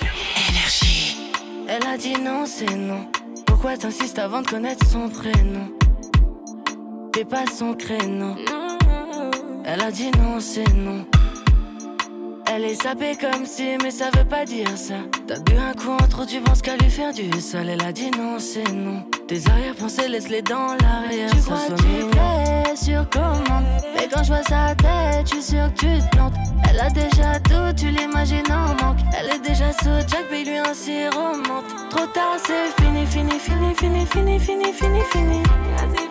Elle 1.68 1.86
a 1.86 1.96
dit 1.96 2.14
non, 2.14 2.44
c'est 2.46 2.74
non. 2.74 3.06
Pourquoi 3.46 3.76
t'insistes 3.76 4.18
avant 4.18 4.42
de 4.42 4.46
connaître 4.46 4.86
son 4.86 5.08
prénom? 5.08 5.68
T'es 7.12 7.24
pas 7.24 7.44
son 7.46 7.74
créneau. 7.74 8.36
Elle 9.64 9.80
a 9.80 9.90
dit 9.90 10.10
non, 10.18 10.38
c'est 10.40 10.72
non. 10.74 11.06
Elle 12.46 12.64
est 12.64 12.80
sapée 12.80 13.16
comme 13.16 13.46
si, 13.46 13.76
mais 13.82 13.90
ça 13.90 14.10
veut 14.16 14.28
pas 14.28 14.44
dire 14.44 14.76
ça. 14.76 14.96
T'as 15.26 15.38
bu 15.38 15.56
un 15.56 15.72
coup 15.74 15.90
en 15.90 16.08
trop, 16.08 16.26
tu 16.26 16.40
penses 16.40 16.62
qu'à 16.62 16.76
lui 16.76 16.90
faire 16.90 17.12
du 17.12 17.30
sale. 17.40 17.70
Elle 17.70 17.82
a 17.82 17.92
dit 17.92 18.10
non, 18.10 18.38
c'est 18.38 18.70
non. 18.70 19.04
Tes 19.34 19.50
arrière-pensées, 19.50 20.06
laisse-les 20.06 20.42
dans 20.42 20.76
l'arrière. 20.80 21.28
Tu 21.32 21.38
crois 21.38 21.58
que 21.68 21.74
tu 21.74 22.06
plais 22.12 22.76
sur 22.76 23.10
commande 23.10 23.64
Mais 23.96 24.08
quand 24.08 24.22
je 24.22 24.28
vois 24.28 24.44
sa 24.44 24.76
tête, 24.76 25.26
je 25.26 25.40
suis 25.40 25.42
sûr 25.42 25.74
que 25.74 25.80
tu 25.80 26.02
te 26.04 26.16
plantes 26.16 26.34
Elle 26.70 26.78
a 26.78 26.88
déjà 26.88 27.40
tout, 27.40 27.74
tu 27.76 27.90
l'imagines 27.90 28.46
en 28.52 28.80
manque 28.80 29.00
Elle 29.18 29.34
est 29.34 29.40
déjà 29.40 29.72
sous 29.72 30.06
Jack, 30.06 30.26
mais 30.30 30.44
lui 30.44 30.58
un 30.58 30.62
remonte. 30.62 31.64
Trop 31.90 32.06
tard, 32.06 32.36
c'est 32.46 32.80
fini, 32.80 33.04
fini, 33.06 33.40
fini, 33.40 33.74
fini, 33.74 34.06
fini, 34.06 34.38
fini, 34.38 34.72
fini, 34.72 35.00
fini. 35.10 36.03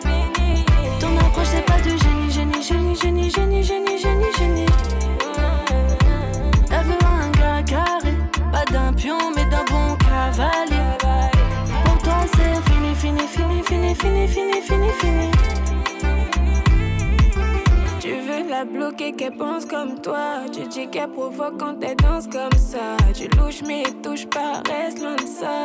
La 18.54 18.64
bloquer, 18.64 19.12
qu'elle 19.12 19.36
pense 19.36 19.66
comme 19.66 20.00
toi. 20.00 20.44
Tu 20.52 20.62
dis 20.68 20.86
qu'elle 20.88 21.10
provoque 21.10 21.58
quand 21.58 21.76
elle 21.82 21.96
danse 21.96 22.26
comme 22.28 22.58
ça. 22.58 22.96
Tu 23.12 23.26
louches, 23.36 23.62
mais 23.66 23.82
touche 24.02 24.26
pas, 24.26 24.62
reste 24.70 25.00
loin 25.00 25.16
de 25.16 25.26
ça. 25.40 25.64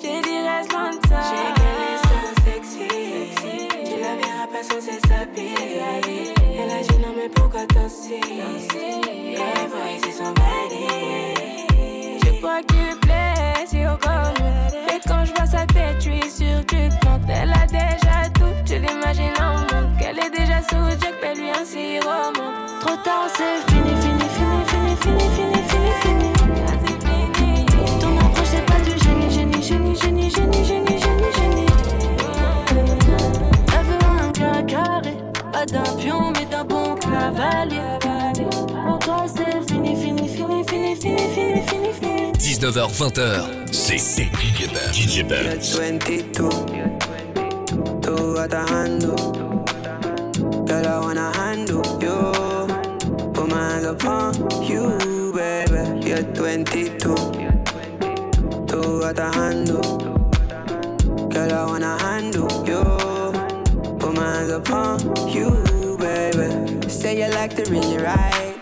J'ai 0.00 0.20
dit, 0.26 0.38
reste 0.48 0.72
loin 0.72 0.90
de 0.90 1.06
ça. 1.08 1.20
J'ai 1.28 1.48
qu'elle 1.56 1.82
est 1.92 2.00
so 2.08 2.18
sexy. 2.46 2.88
Tu 3.88 3.94
la 4.04 4.14
verras 4.20 4.48
pas 4.52 4.64
sans 4.68 4.80
ses 4.80 5.00
s'habiller. 5.08 5.80
Elle 6.58 6.72
a 6.78 6.82
dit, 6.86 6.98
non, 7.04 7.12
mais 7.16 7.28
pourquoi 7.28 7.64
danser? 7.74 8.20
Elle 8.20 9.68
voit 9.72 9.90
ici 9.96 10.12
son 10.18 10.32
body. 10.40 10.86
Je 12.24 12.30
crois 12.40 12.62
qu'il 12.68 12.98
plaît, 13.02 13.66
si 13.66 13.78
au 13.86 13.96
comme. 14.06 14.46
Mais 14.86 14.98
quand 15.06 15.24
je 15.24 15.32
vois 15.34 15.46
sa 15.46 15.64
tête, 15.66 15.96
je 16.00 16.10
suis 16.10 16.30
sûre 16.44 16.66
que 16.66 16.88
tu 16.88 16.98
te. 16.98 17.06
Elle 17.28 17.52
a 17.52 17.66
déjà 17.66 18.05
tout, 18.80 18.86
tu 18.86 18.94
l'imagines 18.94 19.32
en 19.40 19.60
manque. 19.60 20.00
Elle 20.00 20.18
est 20.18 20.30
déjà 20.30 20.60
sous 20.62 21.00
Jack, 21.00 21.14
mais 21.22 21.34
lui 21.34 21.50
un 21.50 21.64
sirop. 21.64 22.32
Trop 22.80 22.96
tard, 23.04 23.28
c'est 23.34 23.72
fini, 23.72 23.90
fini, 24.00 24.28
fini, 24.34 24.64
fini, 24.66 24.96
fini, 25.00 25.60
fini, 25.68 25.92
fini, 26.02 26.24
fini. 27.34 28.00
Ton 28.00 28.16
approche, 28.18 28.48
c'est 28.50 28.64
pas 28.66 28.80
du 28.80 28.90
génie, 29.04 29.30
génie, 29.30 29.62
génie, 29.62 29.96
génie, 29.96 30.30
génie, 30.30 30.64
génie, 30.64 30.98
génie, 30.98 31.32
génie. 31.36 31.66
Elle 33.72 33.84
veut 33.84 33.98
un 34.20 34.30
gars 34.32 34.62
carré, 34.62 35.16
pas 35.52 35.66
d'un 35.66 35.82
pion, 35.96 36.32
mais 36.32 36.46
d'un 36.46 36.64
bon 36.64 36.94
cavalier. 36.96 37.80
Pour 38.86 38.98
toi, 38.98 39.24
c'est 39.26 39.72
fini, 39.72 39.96
fini, 39.96 40.28
fini, 40.28 40.64
fini, 40.64 40.96
fini, 40.96 41.28
fini, 41.28 41.62
fini, 41.62 41.92
fini. 41.92 42.32
19h, 42.32 42.92
20h. 42.96 43.72
C'est 43.72 43.98
DJ 43.98 44.68
Benz. 44.72 44.92
DJ 44.92 45.24
Benz. 45.24 45.78
22 45.78 47.25
Two 48.06 48.38
at 48.38 48.52
a 48.52 48.64
handle 48.70 49.64
Girl, 50.64 50.86
I 50.86 51.00
wanna 51.00 51.32
handle 51.36 51.82
you. 52.00 53.32
Put 53.32 53.48
my 53.48 53.70
hands 53.70 53.84
upon 53.84 54.34
you, 54.62 55.32
baby. 55.34 56.06
You're 56.06 56.22
22 56.22 57.00
Two 58.68 59.02
at 59.02 59.18
a 59.18 59.28
handle 59.34 59.98
Girl, 61.30 61.52
I 61.52 61.64
wanna 61.66 61.98
handle 61.98 62.48
you. 62.64 62.84
Put 63.98 64.14
my 64.14 64.36
hands 64.36 64.50
upon 64.52 65.00
you, 65.28 65.96
baby. 65.98 66.88
Say 66.88 67.18
you 67.20 67.28
like 67.34 67.56
to 67.56 67.68
really 67.68 67.98
ride. 67.98 68.60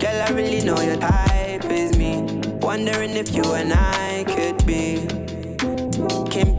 Girl, 0.00 0.22
I 0.26 0.32
really 0.32 0.64
know 0.64 0.80
your 0.80 0.96
type 0.96 1.66
is 1.66 1.96
me. 1.96 2.40
Wondering 2.60 3.10
if 3.10 3.32
you 3.32 3.44
and 3.54 3.72
I 3.72 4.24
could 4.26 4.66
be. 4.66 5.06
Kim 6.32 6.56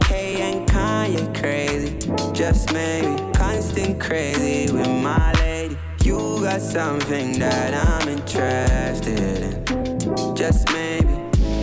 Kanye 1.06 1.32
crazy. 1.38 1.96
Just 2.32 2.72
maybe 2.72 3.14
constant 3.32 4.00
crazy 4.00 4.72
with 4.72 4.88
my 4.88 5.32
lady. 5.34 5.76
You 6.02 6.40
got 6.42 6.60
something 6.60 7.38
that 7.38 7.74
I'm 7.74 8.08
interested 8.08 9.42
in. 9.48 10.34
Just 10.34 10.68
maybe 10.72 11.14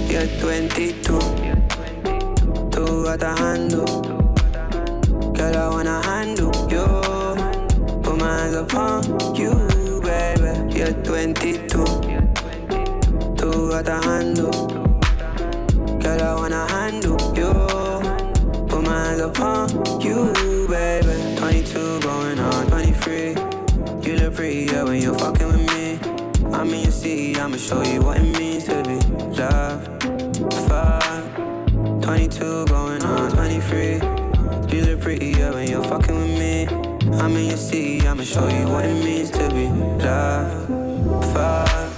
you're 0.07 0.27
22. 0.39 1.19
Two 2.71 3.07
at 3.09 3.19
the 3.19 3.35
handle. 3.37 4.01
Girl, 5.33 5.57
I 5.57 5.69
wanna 5.69 6.01
handle 6.03 6.53
you. 6.71 6.87
Put 8.01 8.17
my 8.17 8.37
hands 8.39 8.55
upon 8.55 9.03
you, 9.35 9.99
baby. 10.01 10.73
You're 10.73 10.93
22. 11.03 11.67
Two 13.35 13.73
at 13.73 13.83
the 13.83 13.99
handle. 14.05 14.67
Girl, 15.99 16.21
I 16.21 16.35
wanna 16.35 16.65
handle 16.67 16.82
upon 19.23 19.69
you, 20.01 20.67
baby. 20.67 21.37
22 21.37 21.99
going 22.01 22.39
on 22.39 22.67
23. 22.67 23.29
You 24.01 24.17
look 24.17 24.35
prettier 24.35 24.85
when 24.85 25.01
you're 25.01 25.17
fucking 25.17 25.47
with 25.47 25.67
me. 25.73 25.99
I'm 26.53 26.69
in 26.73 26.81
your 26.81 26.91
city, 26.91 27.39
I'ma 27.39 27.57
show 27.57 27.81
you 27.83 28.01
what 28.01 28.17
it 28.17 28.37
means 28.37 28.65
to 28.65 28.83
be 28.83 28.99
loved. 29.39 30.03
Fuck. 30.67 32.01
22 32.01 32.65
going 32.65 33.03
on 33.03 33.31
23. 33.31 33.93
You 34.75 34.85
look 34.85 35.01
prettier 35.01 35.53
when 35.53 35.69
you're 35.69 35.83
fucking 35.83 36.15
with 36.15 36.39
me. 36.39 36.67
I'm 37.19 37.35
in 37.37 37.45
your 37.45 37.57
city, 37.57 38.05
I'ma 38.05 38.23
show 38.23 38.47
you 38.47 38.67
what 38.67 38.85
it 38.85 39.03
means 39.03 39.31
to 39.31 39.49
be 39.49 39.67
loved. 40.03 41.25
Fuck. 41.33 41.91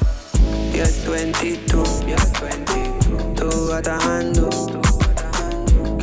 You're 0.76 0.86
22. 0.86 1.78
You're 2.08 2.18
22. 2.18 3.36
Two 3.36 3.72
at 3.74 3.84
the 3.84 3.98
handle. 4.00 4.85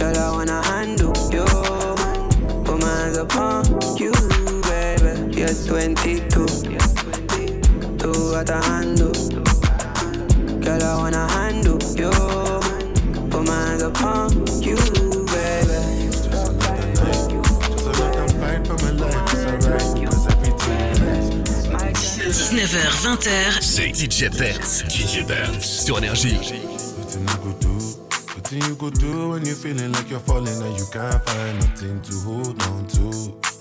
Girl, 0.02 0.18
I 0.18 0.30
wanna 0.32 0.60
handle 0.66 1.14
you. 1.30 1.44
Put 2.64 2.80
my 2.80 2.88
hands 2.88 3.18
upon 3.18 3.64
you, 3.96 4.10
baby. 4.66 5.38
You're 5.38 5.54
22. 5.54 6.44
Two 7.98 8.34
at 8.34 8.46
the 8.46 8.60
handle. 8.66 9.12
Girl, 10.58 10.82
I 10.82 10.96
wanna 10.96 11.28
handle 11.30 11.78
you. 11.94 12.10
Put 13.30 13.46
my 13.46 13.54
hands 13.66 13.82
upon 13.82 14.32
you, 14.60 14.74
baby. 15.30 16.10
19h, 22.50 23.02
20h. 23.04 23.62
C'est 23.62 23.92
DJ 23.94 24.28
Benz. 24.36 24.84
DJ 24.88 25.24
Benz. 25.24 25.62
Sur 25.62 25.98
Énergie. 25.98 26.71
Nothing 28.52 28.68
you 28.68 28.76
go 28.76 28.90
do 28.90 29.30
when 29.30 29.46
you're 29.46 29.54
feeling 29.54 29.92
like 29.92 30.10
you're 30.10 30.20
falling 30.20 30.62
and 30.62 30.78
you 30.78 30.84
can't 30.92 31.24
find 31.24 31.58
nothing 31.60 32.02
to 32.02 32.14
hold 32.18 32.62
on 32.64 32.86
to. 32.86 33.51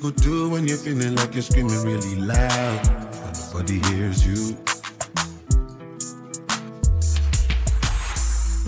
could 0.01 0.17
do 0.17 0.49
when 0.49 0.67
you're 0.67 0.79
feeling 0.79 1.15
like 1.17 1.35
you're 1.35 1.43
screaming 1.43 1.83
really 1.83 2.17
loud, 2.17 2.81
but 3.23 3.39
nobody 3.53 3.79
hears 3.91 4.27
you? 4.27 4.57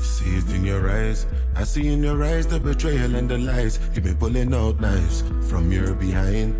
See 0.02 0.36
it 0.36 0.48
in 0.54 0.64
your 0.64 0.90
eyes. 0.90 1.26
I 1.56 1.64
see 1.64 1.88
in 1.88 2.02
your 2.02 2.22
eyes 2.22 2.46
the 2.46 2.60
betrayal 2.60 3.14
and 3.14 3.30
the 3.30 3.38
lies. 3.38 3.78
You've 3.94 4.04
been 4.04 4.16
pulling 4.16 4.52
out 4.52 4.78
knives 4.80 5.24
from 5.48 5.72
your 5.72 5.94
behind. 5.94 6.52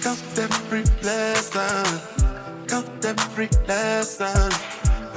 Count 0.00 0.38
every 0.38 0.84
blessing. 1.02 2.00
Count 2.68 3.04
every 3.04 3.48
lesson. 3.66 4.52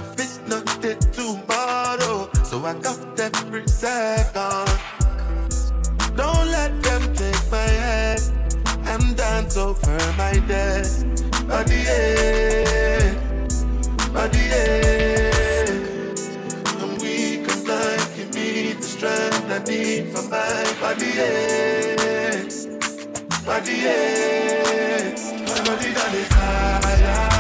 If 0.02 0.20
it's 0.20 0.40
not 0.48 0.66
there 0.82 0.96
tomorrow, 0.96 2.30
so 2.44 2.66
I 2.66 2.74
count 2.74 3.20
every 3.20 3.68
second. 3.68 4.73
My 7.54 7.70
head 7.86 8.20
and 8.86 9.16
dance 9.16 9.58
over 9.58 10.00
my 10.18 10.34
dead. 10.48 10.88
Body, 11.48 11.82
yeah. 11.88 13.14
Body, 14.12 14.44
yeah. 14.54 15.70
I'm 16.82 16.98
weak 16.98 17.48
as 17.54 17.68
life, 17.68 18.10
give 18.18 18.34
me 18.34 18.74
the 18.74 18.82
strength 18.82 19.52
I 19.52 19.60
need 19.70 20.10
for 20.12 20.24
my 20.34 20.64
body, 20.82 21.12
yeah. 21.20 22.50
Body, 23.46 23.76
yeah. 23.86 25.14
My 25.48 25.58
body 25.68 25.90
done 25.94 26.16
it 26.22 26.32
high, 26.34 27.33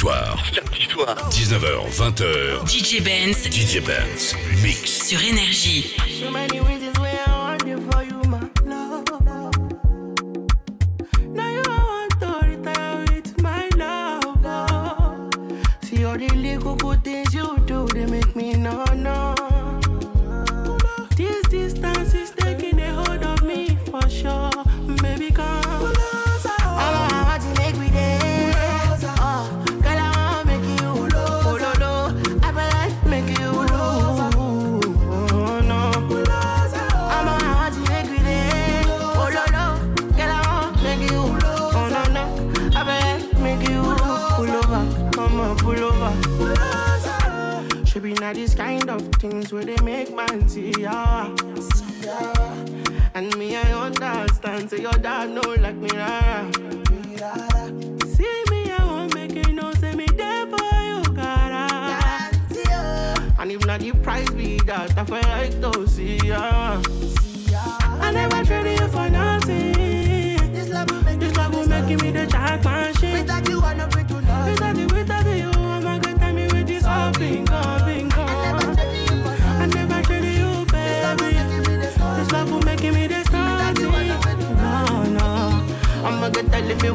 les 0.00 0.54
samedis 0.54 0.88
soirs. 0.88 1.30
19h, 1.30 1.90
20h. 1.90 2.66
DJ 2.66 3.02
Benz. 3.02 3.48
DJ 3.50 3.80
Benz. 3.84 4.34
Mix. 4.62 5.08
Sur 5.08 5.22
Énergie. 5.22 5.94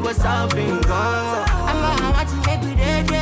What's 0.02 0.24
up, 0.24 0.54
bingo. 0.54 0.92
I'm 0.92 2.02
a 2.02 2.12
want 2.12 2.28
to 2.28 2.36
make 2.46 3.15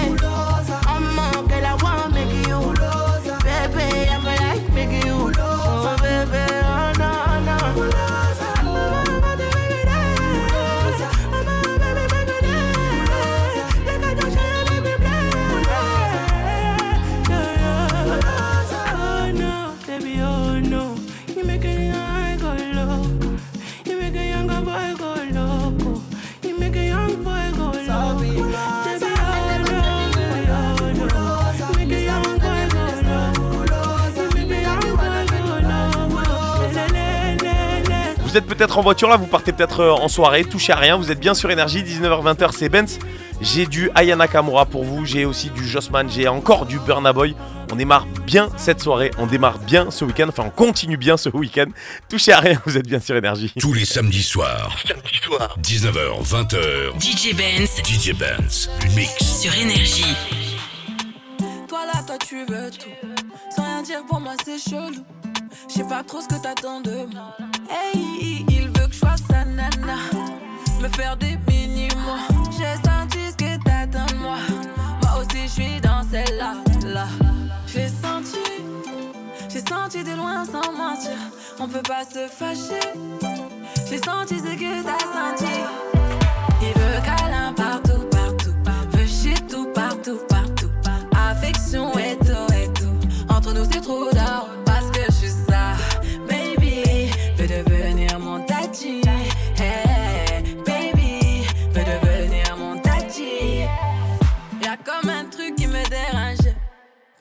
Vous 38.34 38.38
êtes 38.38 38.46
peut-être 38.46 38.78
en 38.78 38.82
voiture 38.82 39.08
là, 39.08 39.16
vous 39.16 39.28
partez 39.28 39.52
peut-être 39.52 39.78
euh, 39.78 39.92
en 39.92 40.08
soirée, 40.08 40.44
touchez 40.44 40.72
à 40.72 40.76
rien, 40.76 40.96
vous 40.96 41.12
êtes 41.12 41.20
bien 41.20 41.34
sur 41.34 41.52
énergie, 41.52 41.84
19h-20h 41.84 42.50
c'est 42.52 42.68
Benz. 42.68 42.98
J'ai 43.40 43.64
du 43.64 43.92
Ayana 43.94 44.26
Kamura 44.26 44.66
pour 44.66 44.82
vous, 44.82 45.06
j'ai 45.06 45.24
aussi 45.24 45.50
du 45.50 45.64
Jossman, 45.64 46.10
j'ai 46.10 46.26
encore 46.26 46.66
du 46.66 46.80
Burna 46.80 47.12
Boy. 47.12 47.36
On 47.70 47.76
démarre 47.76 48.06
bien 48.26 48.48
cette 48.56 48.80
soirée, 48.80 49.12
on 49.18 49.28
démarre 49.28 49.60
bien 49.60 49.88
ce 49.92 50.04
week-end, 50.04 50.26
enfin 50.30 50.42
on 50.48 50.50
continue 50.50 50.96
bien 50.96 51.16
ce 51.16 51.28
week-end. 51.28 51.66
Touchez 52.08 52.32
à 52.32 52.40
rien, 52.40 52.60
vous 52.66 52.76
êtes 52.76 52.88
bien 52.88 52.98
sur 52.98 53.14
énergie. 53.14 53.52
Tous 53.60 53.72
les 53.72 53.84
samedis 53.84 54.24
soirs. 54.24 54.76
19h, 55.62 56.24
20h. 56.24 57.00
DJ 57.00 57.36
Benz. 57.36 57.82
DJ 57.84 58.18
Benz. 58.18 58.68
Mix. 58.96 59.42
Sur 59.42 59.54
Énergie. 59.54 60.16
Toi 61.68 61.86
là, 61.86 62.02
toi 62.04 62.16
tu 62.18 62.44
veux 62.46 62.68
tout. 62.72 62.90
Sans 63.54 63.62
rien 63.62 63.82
dire 63.84 64.00
pour 64.08 64.18
moi, 64.18 64.32
c'est 64.44 64.58
chelou. 64.58 65.04
Je 65.68 65.74
sais 65.74 65.88
pas 65.88 66.02
trop 66.02 66.20
ce 66.20 66.26
que 66.26 66.42
t'attends 66.42 66.80
de 66.80 67.06
moi. 67.14 67.36
Hey, 67.70 68.44
il 68.48 68.68
veut 68.68 68.86
que 68.86 68.92
je 68.92 68.98
sois 68.98 69.16
sa 69.28 69.44
nana. 69.44 69.96
Me 70.80 70.88
faire 70.88 71.16
des 71.16 71.38
mini-mois. 71.48 72.26
J'ai 72.50 72.76
senti 72.88 73.18
ce 73.30 73.36
que 73.36 73.62
t'attends 73.64 74.06
de 74.12 74.18
moi. 74.20 74.36
Moi 75.02 75.20
aussi, 75.20 75.42
je 75.44 75.52
suis 75.62 75.80
dans 75.80 76.02
celle-là. 76.10 76.54
Là. 76.86 77.06
J'ai 77.66 77.88
senti. 77.88 78.38
J'ai 79.48 79.60
senti 79.60 80.04
de 80.04 80.14
loin 80.16 80.44
sans 80.44 80.72
mentir. 80.72 81.18
On 81.58 81.68
peut 81.68 81.82
pas 81.82 82.04
se 82.04 82.26
fâcher. 82.28 82.88
J'ai 83.88 83.98
senti 83.98 84.38
ce 84.38 84.54
que 84.54 84.82
t'as 84.82 84.98
senti. 84.98 85.52
Il 86.60 86.80
veut 86.80 87.00
câlin 87.04 87.52
partout, 87.54 88.04
partout. 88.10 88.54
Veut 88.90 89.06
shit 89.06 89.46
tout, 89.48 89.68
partout, 89.74 90.18
partout. 90.28 90.70
Affection 91.30 91.92
et 91.98 92.16
tout, 92.18 92.52
et 92.54 92.72
tout. 92.74 93.34
Entre 93.34 93.52
nous, 93.52 93.64
c'est 93.70 93.80
trop 93.80 94.13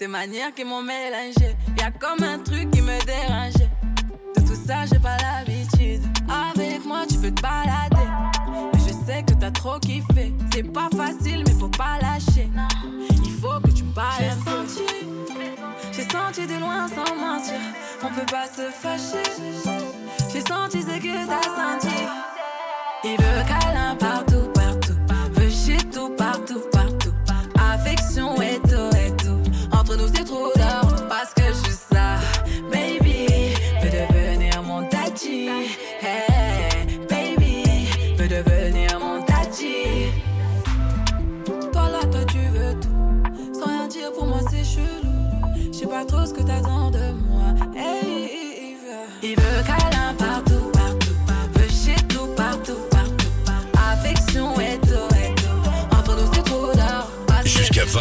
Tes 0.03 0.09
manières 0.09 0.53
qui 0.53 0.65
m'ont 0.65 0.81
mélangé. 0.81 1.55
Y'a 1.79 1.89
comme 1.91 2.21
un 2.23 2.37
truc 2.39 2.69
qui 2.71 2.81
me 2.81 3.05
dérange. 3.05 3.53
De 4.35 4.41
tout 4.41 4.67
ça, 4.67 4.85
j'ai 4.85 4.99
pas 4.99 5.15
l'habitude. 5.15 6.03
Avec 6.27 6.85
moi, 6.85 7.05
tu 7.07 7.15
peux 7.19 7.31
te 7.31 7.41
balader. 7.41 8.09
Mais 8.73 8.79
je 8.79 8.91
sais 9.05 9.23
que 9.23 9.33
t'as 9.33 9.51
trop 9.51 9.79
kiffé. 9.79 10.33
C'est 10.51 10.63
pas 10.63 10.89
facile, 10.93 11.45
mais 11.47 11.53
faut 11.53 11.69
pas 11.69 11.99
lâcher. 12.01 12.49
Il 13.23 13.31
faut 13.31 13.61
que 13.63 13.71
tu 13.71 13.85
parles. 13.95 14.11
J'ai 14.19 14.51
senti, 14.51 14.93
j'ai 15.93 16.09
senti 16.09 16.47
de 16.47 16.59
loin 16.59 16.85
sans 16.89 17.15
mentir. 17.15 17.61
On 18.03 18.09
peut 18.09 18.25
pas 18.29 18.47
se 18.47 18.69
fâcher. 18.71 19.23
J'ai 20.33 20.41
senti 20.41 20.81
ce 20.81 20.99
que 20.99 21.27
t'as 21.27 21.43
senti. 21.43 21.95
Il 23.05 23.11
veut 23.11 23.43
câlin 23.47 23.95
partout. 23.95 24.42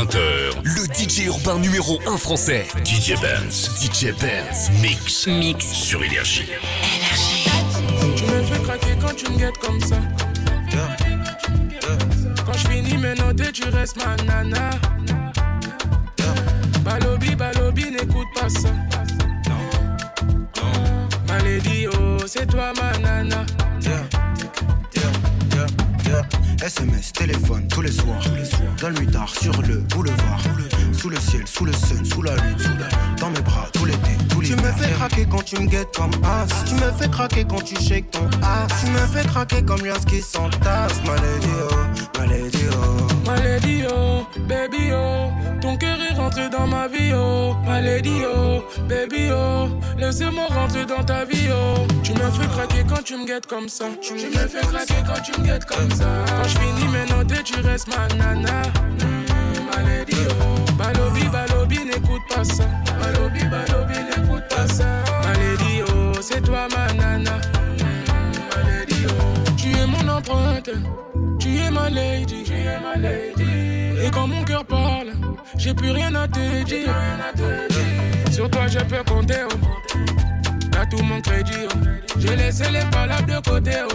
20h, 0.03 0.19
le 0.65 0.95
DJ 0.95 1.27
urbain 1.27 1.61
numéro 1.61 2.01
1 2.09 2.17
français, 2.17 2.67
DJ 2.85 3.15
Benz. 3.21 3.71
DJ 3.81 4.07
Benz 4.19 4.69
Mix. 4.81 5.29
Mix 5.29 5.65
sur 5.65 6.03
Énergie. 6.03 6.49
Tu 8.17 8.25
me 8.25 8.43
fais 8.43 8.61
craquer 8.65 8.97
quand 9.01 9.15
tu 9.15 9.31
me 9.31 9.39
guettes 9.39 9.59
comme 9.59 9.81
ça. 9.81 9.99
Quand 12.45 12.53
je 12.53 12.69
finis 12.69 12.99
mes 12.99 13.15
notes, 13.15 13.53
tu 13.53 13.63
restes 13.69 13.97
ma 13.97 14.17
nana. 14.25 14.71
Balobi, 16.85 17.37
balobi, 17.37 17.93
n'écoute 17.93 18.29
pas 18.35 18.49
ça. 18.49 18.71
Malédie, 21.29 21.87
oh, 21.87 22.19
c'est 22.27 22.47
toi 22.47 22.73
ma 22.75 22.99
nana. 22.99 23.47
SMS, 26.63 27.13
téléphone, 27.13 27.67
tous 27.69 27.83
les 27.83 27.93
soirs. 27.93 28.23
Dans 28.81 28.89
le 28.89 29.01
mitard, 29.01 29.35
sur 29.35 29.61
le 29.63 29.79
boulevard. 29.79 30.41
Sous 30.93 31.09
le 31.09 31.19
ciel, 31.19 31.43
sous 31.47 31.65
le 31.65 31.73
sun, 31.73 32.05
sous 32.05 32.23
la 32.23 32.37
lune. 32.37 32.57
Dans 33.19 33.31
mes 33.31 33.41
bras, 33.41 33.69
tout 33.73 33.85
l'été, 33.85 34.17
tout 34.29 34.41
Tu 34.43 34.55
me 34.55 34.73
fais 34.73 34.93
craquer 34.93 35.27
quand 35.29 35.45
tu 35.45 35.61
me 35.61 35.67
guettes 35.67 35.95
comme 35.97 36.13
as. 36.25 36.47
Tu 36.65 36.75
me 36.75 36.91
fais 36.93 37.09
craquer 37.09 37.45
quand 37.45 37.63
tu 37.65 37.75
shakes 37.77 38.11
ton 38.11 38.27
ass. 38.43 38.69
Tu 38.85 38.91
me 38.91 38.99
fais 39.09 39.27
craquer 39.27 39.63
comme 39.63 39.85
Lias 39.85 40.05
qui 40.07 40.21
s'entasse. 40.21 41.01
Maladie, 41.05 41.49
oh, 41.71 41.75
maladie, 43.27 43.85
oh. 43.89 44.27
Baby, 44.49 44.93
oh. 44.93 45.31
Ton 45.61 45.77
cœur 45.77 45.99
est 46.11 46.15
rentré 46.15 46.49
dans 46.49 46.67
ma 46.67 46.89
vie, 46.89 47.13
oh. 47.15 47.55
Malédie, 47.67 48.23
oh, 48.27 48.65
baby, 48.89 49.31
oh. 49.33 49.69
Laissez-moi 49.99 50.47
rentrer 50.49 50.85
dans 50.87 51.03
ta 51.05 51.25
vie, 51.25 51.49
oh. 51.51 51.87
Tu 52.03 52.13
me 52.13 52.31
fais 52.31 52.47
craquer 52.49 52.85
quand 52.89 53.03
tu 53.05 53.17
me 53.17 53.27
guettes 53.27 53.47
comme 53.47 53.69
ça. 53.69 53.87
Tu 54.01 54.15
me 54.15 54.19
fais 54.49 54.61
craquer 54.61 55.03
quand 55.07 55.23
tu 55.23 55.41
me 55.41 55.47
guettes 55.47 55.65
comme 55.67 55.91
ça. 55.91 56.07
Quand 56.27 56.49
je 56.49 56.59
finis 56.59 56.89
mes 56.93 57.07
notes, 57.15 57.45
tu 57.45 57.61
restes 57.61 57.89
ma 57.89 58.09
nana. 58.17 58.63
Mm, 59.01 59.77
Malédie, 59.77 60.17
oh. 60.41 60.73
Balobi, 60.73 61.25
balobi, 61.29 61.79
n'écoute 61.85 62.23
pas 62.35 62.45
ça. 62.45 62.65
Balobi, 63.01 63.41
balobi, 63.45 63.95
n'écoute 63.95 64.45
pas 64.49 64.67
ça. 64.67 64.85
Malédie, 65.25 65.83
oh, 65.89 66.19
c'est 66.21 66.43
toi 66.43 66.67
ma 66.71 66.92
Tu 71.39 71.57
es 71.57 71.71
ma 71.71 71.91
lady, 71.91 72.45
tu 72.45 72.53
es 72.53 72.79
ma 72.81 72.97
lady. 72.97 74.05
Et 74.05 74.11
quand 74.11 74.27
mon 74.27 74.43
cœur 74.45 74.65
parle, 74.65 75.13
j'ai 75.57 75.75
plus 75.75 75.91
rien 75.91 76.15
à 76.15 76.29
te 76.29 76.65
dire. 76.65 76.95
Sur 78.31 78.49
toi, 78.51 78.67
je 78.69 78.79
peux 78.79 79.03
compter, 79.05 79.45
oh. 79.45 79.55
T'as 80.71 80.87
tout 80.87 81.03
mon 81.03 81.21
crédit, 81.21 81.67
oh. 81.67 81.79
J'ai 82.19 82.37
laissé 82.37 82.71
les 82.71 82.85
palabres 82.91 83.27
de 83.27 83.49
côté, 83.49 83.73
oh. 83.89 83.95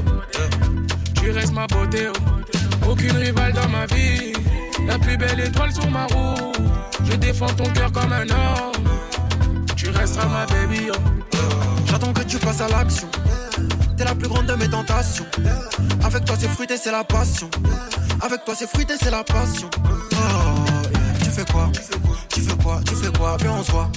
Tu 1.15 1.31
restes 1.31 1.53
ma 1.53 1.65
beauté, 1.67 2.07
oh. 2.09 2.89
Aucune 2.89 3.17
rivale 3.17 3.53
dans 3.53 3.69
ma 3.69 3.85
vie. 3.87 4.33
La 4.87 4.97
plus 4.97 5.17
belle 5.17 5.39
étoile 5.39 5.73
sur 5.73 5.89
ma 5.89 6.05
roue. 6.05 6.51
Je 7.05 7.15
défends 7.15 7.47
ton 7.47 7.69
cœur 7.71 7.91
comme 7.91 8.11
un 8.11 8.29
homme. 8.29 8.87
Tu 9.75 9.89
resteras 9.89 10.27
ma 10.27 10.45
baby. 10.45 10.89
J'attends 11.85 12.13
que 12.13 12.23
tu 12.23 12.37
passes 12.37 12.61
à 12.61 12.67
l'action. 12.69 13.07
T'es 13.97 14.03
la 14.03 14.13
plus 14.13 14.27
grande 14.27 14.45
de 14.45 14.53
mes 14.53 14.69
tentations. 14.69 15.25
Avec 16.03 16.23
toi, 16.25 16.35
c'est 16.39 16.47
fruité, 16.49 16.77
c'est 16.77 16.91
la 16.91 17.03
passion. 17.03 17.49
Avec 18.21 18.45
toi, 18.45 18.53
c'est 18.57 18.69
fruité, 18.69 18.93
c'est 19.01 19.09
la 19.09 19.23
passion. 19.23 19.69
Oh, 19.83 20.15
yeah. 20.15 21.23
Tu 21.23 21.29
fais 21.31 21.45
quoi? 21.51 21.69
Tu 22.29 22.41
fais 22.41 22.55
quoi? 22.63 22.79
Tu 22.85 22.95
fais 22.95 23.11
quoi? 23.17 23.37
Viens, 23.41 23.53
on 23.53 23.63
se 23.63 23.71
voit. 23.71 23.89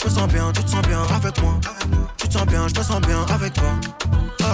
Je 0.00 0.08
me 0.08 0.10
sens 0.14 0.28
bien, 0.28 0.52
tu 0.52 0.64
te 0.64 0.70
sens 0.70 0.82
bien 0.82 1.00
avec 1.14 1.40
moi. 1.40 1.54
Tu 2.18 2.28
te 2.28 2.32
sens 2.32 2.46
bien, 2.46 2.66
je 2.66 2.78
me 2.78 2.84
sens 2.84 3.00
bien 3.02 3.24
avec 3.32 3.52
toi. 3.54 3.70
Oh, 4.40 4.44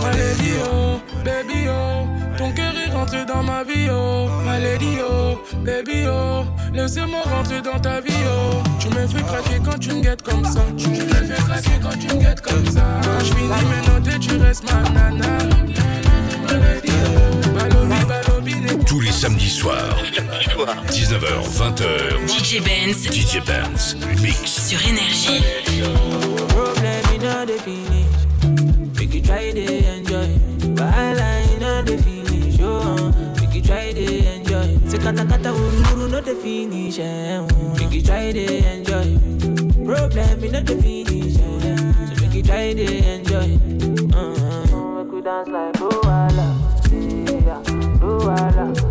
My 0.00 0.16
lady, 0.16 0.52
oh, 0.70 1.00
baby, 1.24 1.68
oh. 1.68 2.06
Ton 2.36 2.52
cœur 2.52 2.72
est 2.76 2.85
rentré 2.96 3.24
dans 3.24 3.42
ma 3.42 3.62
vie, 3.62 3.88
oh. 3.90 4.28
Lady, 4.60 4.98
oh, 5.08 5.38
baby, 5.64 6.06
oh. 6.08 6.44
Laissez-moi 6.72 7.20
rentrer 7.24 7.60
dans 7.60 7.78
ta 7.78 8.00
vie, 8.00 8.12
oh. 8.26 8.62
Tu 8.78 8.88
me 8.88 9.06
fais 9.06 9.22
craquer 9.22 9.60
quand 9.64 9.78
tu 9.78 9.92
me 9.92 10.02
guettes 10.02 10.22
comme 10.22 10.44
ça. 10.44 10.60
Tu 10.78 10.88
me 10.88 10.96
fais 10.96 11.42
craquer 11.42 11.78
quand 11.82 11.98
tu 11.98 12.14
me 12.14 12.20
guettes 12.20 12.40
comme 12.40 12.66
ça. 12.66 12.84
Quand 13.02 13.24
je 13.24 13.34
finis 13.34 13.48
mes 13.48 13.82
notes, 13.88 14.20
tu 14.20 14.36
restes 14.38 14.64
ma 14.64 14.82
nana. 14.90 15.38
Lady, 16.48 16.92
oh. 17.06 17.58
Balobi, 17.58 18.04
balobi, 18.08 18.84
Tous 18.86 19.00
les 19.00 19.12
samedis 19.12 19.50
soirs, 19.50 19.96
19h, 20.90 21.26
20h, 21.58 22.26
DJ 22.26 22.62
Benz. 22.62 23.10
DJ 23.10 23.44
Benz 23.44 23.96
Mix. 24.22 24.68
Sur 24.68 24.80
Énergie. 24.88 25.42
Problem 26.48 27.06
finish. 27.64 28.06
Make 28.98 29.14
you 29.14 29.22
try 29.22 29.52
to 29.52 29.95
enjoy. 34.98 35.04
Say 35.04 35.04
kata 35.04 35.24
kata 35.26 35.52
uru 35.52 35.80
uru 35.92 36.08
no 36.08 36.20
the 36.20 36.34
finish. 36.34 36.98
Make 37.78 37.92
you 37.92 38.02
try 38.02 38.32
to 38.32 38.44
enjoy. 38.72 39.18
Problem 39.84 40.44
in 40.44 40.56
all 40.56 40.62
the 40.62 40.76
finish. 40.82 41.36
So 41.36 41.44
make 42.20 42.34
you 42.34 42.42
try 42.42 42.72
to 42.72 42.86
enjoy. 43.12 43.58
Uh-huh. 44.16 45.04
Make 45.04 45.12
we 45.12 45.20
dance 45.22 45.48
like 45.48 45.74
Luala. 45.74 46.56
Yeah. 46.90 48.85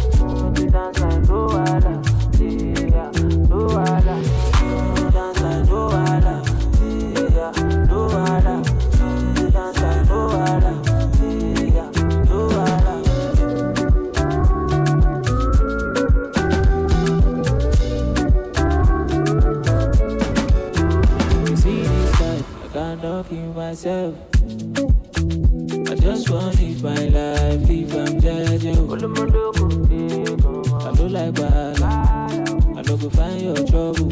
Myself. 23.76 24.16
I 25.92 25.96
just 25.96 26.30
want 26.30 26.56
to 26.56 26.64
live 26.64 26.82
my 26.82 27.06
life, 27.12 27.68
live 27.68 27.94
I'm 27.94 28.22
judging. 28.22 28.78
I 28.80 28.98
don't 30.94 31.12
like 31.12 31.34
bad, 31.34 31.82
I 31.84 32.82
don't 32.84 33.02
go 33.02 33.10
find 33.10 33.42
your 33.42 33.56
trouble. 33.68 34.08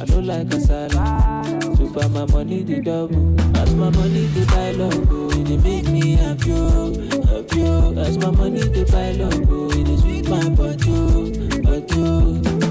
I 0.00 0.04
don't 0.04 0.26
like 0.26 0.48
kasala, 0.48 1.76
so 1.76 1.86
far 1.94 2.08
my 2.08 2.26
money 2.26 2.64
the 2.64 2.80
double. 2.80 3.40
As 3.56 3.72
my 3.72 3.88
money 3.90 4.26
the 4.34 4.44
buy 4.46 4.72
logo, 4.72 5.30
it 5.30 5.62
make 5.62 5.88
me 5.88 6.16
happy, 6.16 6.50
oh, 6.52 6.92
happy. 7.30 7.62
oh. 7.62 7.94
As 7.98 8.18
my 8.18 8.30
money 8.32 8.62
the 8.62 8.84
buy 8.90 9.12
logo, 9.12 9.70
it 9.78 10.00
sweet 10.00 10.28
my 10.28 10.48
body, 10.48 10.90
oh, 10.90 11.30
body. 11.62 11.86
Oh. 11.98 12.69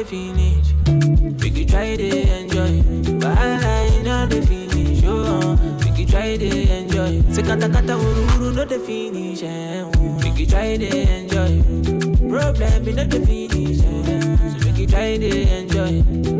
The 0.00 0.06
finish. 0.06 1.40
Make 1.42 1.56
you 1.56 1.66
try 1.66 1.96
to 1.96 2.08
enjoy. 2.38 2.82
Bala 3.18 3.74
in 3.98 4.08
all 4.08 4.26
the 4.26 4.40
finish. 4.46 5.02
Oh, 5.04 5.56
make 5.84 5.98
you 5.98 6.06
try 6.06 6.36
to 6.36 6.48
enjoy. 6.78 7.20
Say 7.32 7.42
kata 7.42 7.68
kata 7.68 7.96
uru 7.96 8.22
uru 8.34 8.54
no 8.54 8.64
the 8.64 8.78
finish. 8.78 9.42
Eh, 9.42 9.84
oh. 9.84 10.18
Make 10.22 10.38
you 10.38 10.46
try 10.46 10.76
to 10.76 10.88
enjoy. 10.88 11.52
Problem 12.28 12.98
all 12.98 13.06
the 13.12 13.20
finish. 13.26 13.80
Eh, 13.80 14.36
so 14.50 14.56
make 14.64 14.78
you 14.78 14.86
try 14.86 15.16
to 15.18 15.30
enjoy. 15.58 16.39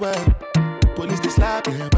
slap, 0.00 0.34
police 0.94 1.20
they 1.20 1.28
slap, 1.28 1.66
yeah, 1.66 1.88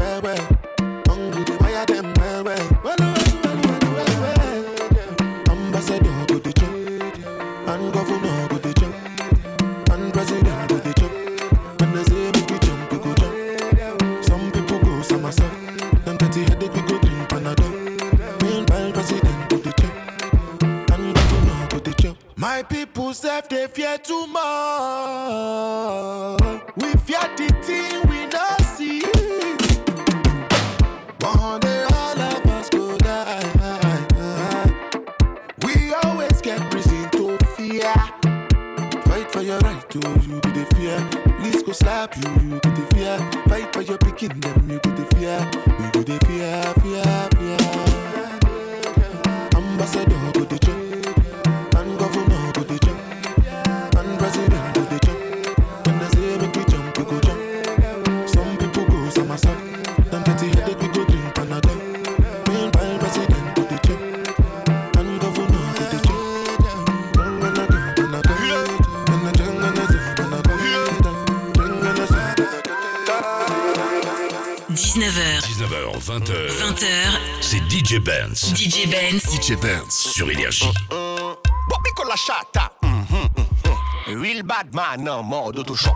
DJ 78.55 78.87
Benz. 78.87 79.23
DJ 79.31 79.55
Benz 79.55 79.89
sur 79.89 80.29
Énergie. 80.29 80.69
Bobico 80.89 82.03
la 82.07 82.15
chata. 82.15 82.71
Hein. 82.83 83.05
Mhm, 83.09 83.29
mhm. 83.37 84.21
Real 84.21 84.43
bad 84.43 84.73
man 84.73 85.09
en 85.09 85.23
mode 85.23 85.57
autochoc. 85.57 85.95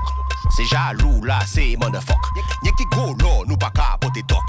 C'est 0.56 0.66
jaloux 0.66 1.24
là, 1.24 1.40
c'est 1.46 1.76
motherfuck. 1.78 2.18
Y'a 2.64 2.72
qui 2.72 2.86
golo, 2.86 3.46
nous 3.46 3.58
pas 3.58 3.70
capoter 3.70 4.24
toc. 4.24 4.44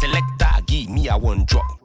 Selecta, 0.00 0.60
give 0.66 0.88
me 0.90 1.08
a 1.08 1.16
one 1.16 1.44
drop. 1.46 1.77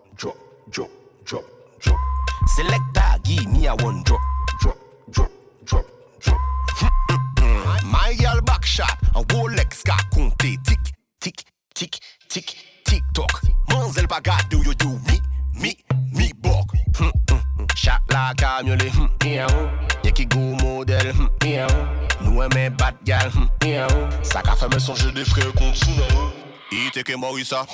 sans 24.83 24.95
j'ai 24.95 25.11
des 25.13 25.23
frères 25.23 25.53
contre 25.53 25.77
Tsunao. 25.77 26.33
Ite 26.71 27.03
que 27.03 27.15
Morissa. 27.15 27.65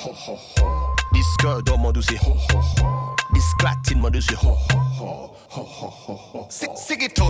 Disque 1.12 1.64
dans 1.64 1.76
mon 1.76 1.90
dossier. 1.90 2.20
Disclatine 3.34 3.98
mon 3.98 4.10
dossier. 4.10 4.36
C'est 6.48 6.96
que 6.96 7.12
tout. 7.12 7.28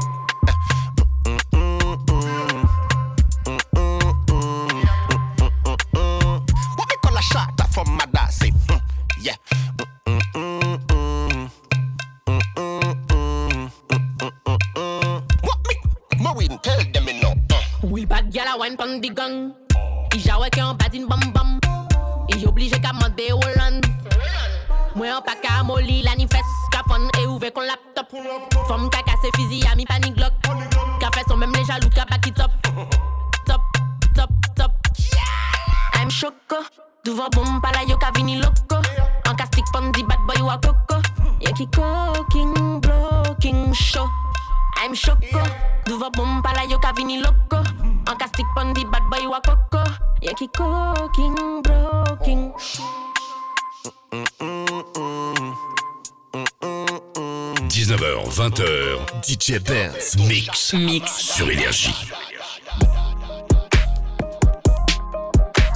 DJ 59.23 59.59
Benz 59.61 60.17
Mix 60.27 60.73
Mix 60.73 61.17
sur 61.17 61.51
Énergie. 61.51 61.95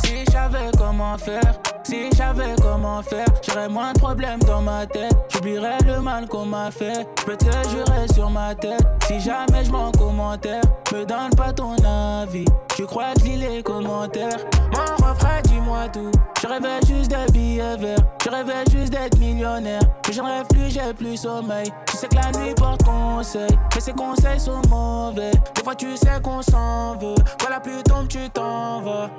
Si 0.04 0.24
j'avais 0.32 0.70
comment 0.78 1.18
faire, 1.18 1.54
si 1.84 2.08
j'avais 2.16 2.54
comment 2.62 3.02
faire, 3.02 3.26
j'aurais 3.46 3.68
moins 3.68 3.92
de 3.92 3.98
problèmes 3.98 4.40
dans 4.40 4.62
ma 4.62 4.86
tête. 4.86 5.14
J'oublierais 5.30 5.78
le 5.86 6.00
mal 6.00 6.26
qu'on 6.26 6.46
m'a 6.46 6.70
fait. 6.70 7.06
Je 7.18 7.24
peux 7.24 7.36
te 7.36 7.44
jurer 7.44 8.08
sur 8.14 8.30
ma 8.30 8.54
tête. 8.54 8.84
Si 9.06 9.20
jamais 9.20 9.64
je 9.64 9.70
m'en 9.70 9.92
commentaire, 9.92 10.62
donne 11.02 11.30
pas 11.36 11.52
ton 11.52 11.74
avis. 11.84 12.44
Tu 12.76 12.86
crois 12.86 13.14
que 13.14 13.20
je 13.20 13.24
lis 13.24 13.36
les 13.36 13.62
commentaires? 13.62 14.38
Mon 14.72 15.06
refrain, 15.06 15.40
dis-moi 15.44 15.88
tout. 15.92 16.10
Je 16.40 16.46
rêvais 16.46 16.80
juste 16.86 17.10
d'être 17.10 17.32
billet 17.32 17.76
vert. 17.76 17.98
Je 18.24 18.30
rêvais 18.30 18.64
juste 18.70 18.92
d'être 18.92 19.18
millionnaire. 19.18 19.82
Mais 20.06 20.12
j'en 20.12 20.26
rêve 20.26 20.46
plus, 20.48 20.70
j'ai 20.70 20.92
plus 20.94 21.16
sommeil. 21.16 21.70
Tu 21.86 21.96
sais 21.96 22.08
que 22.08 22.16
la 22.16 22.30
nuit 22.38 22.54
porte 22.54 22.82
conseil. 22.82 23.50
Mais 23.74 23.80
ces 23.80 23.92
conseils 23.92 24.40
sont 24.40 24.60
mauvais. 24.68 25.32
Des 25.54 25.62
fois, 25.62 25.74
tu 25.74 25.96
sais 25.96 26.20
qu'on 26.22 26.42
s'en 26.42 26.96
veut. 26.96 27.14
Quand 27.40 27.48
la 27.50 27.60
pluie 27.60 27.82
tombe, 27.84 28.08
tu 28.08 28.28
t'en 28.30 28.80
vas. 28.82 29.10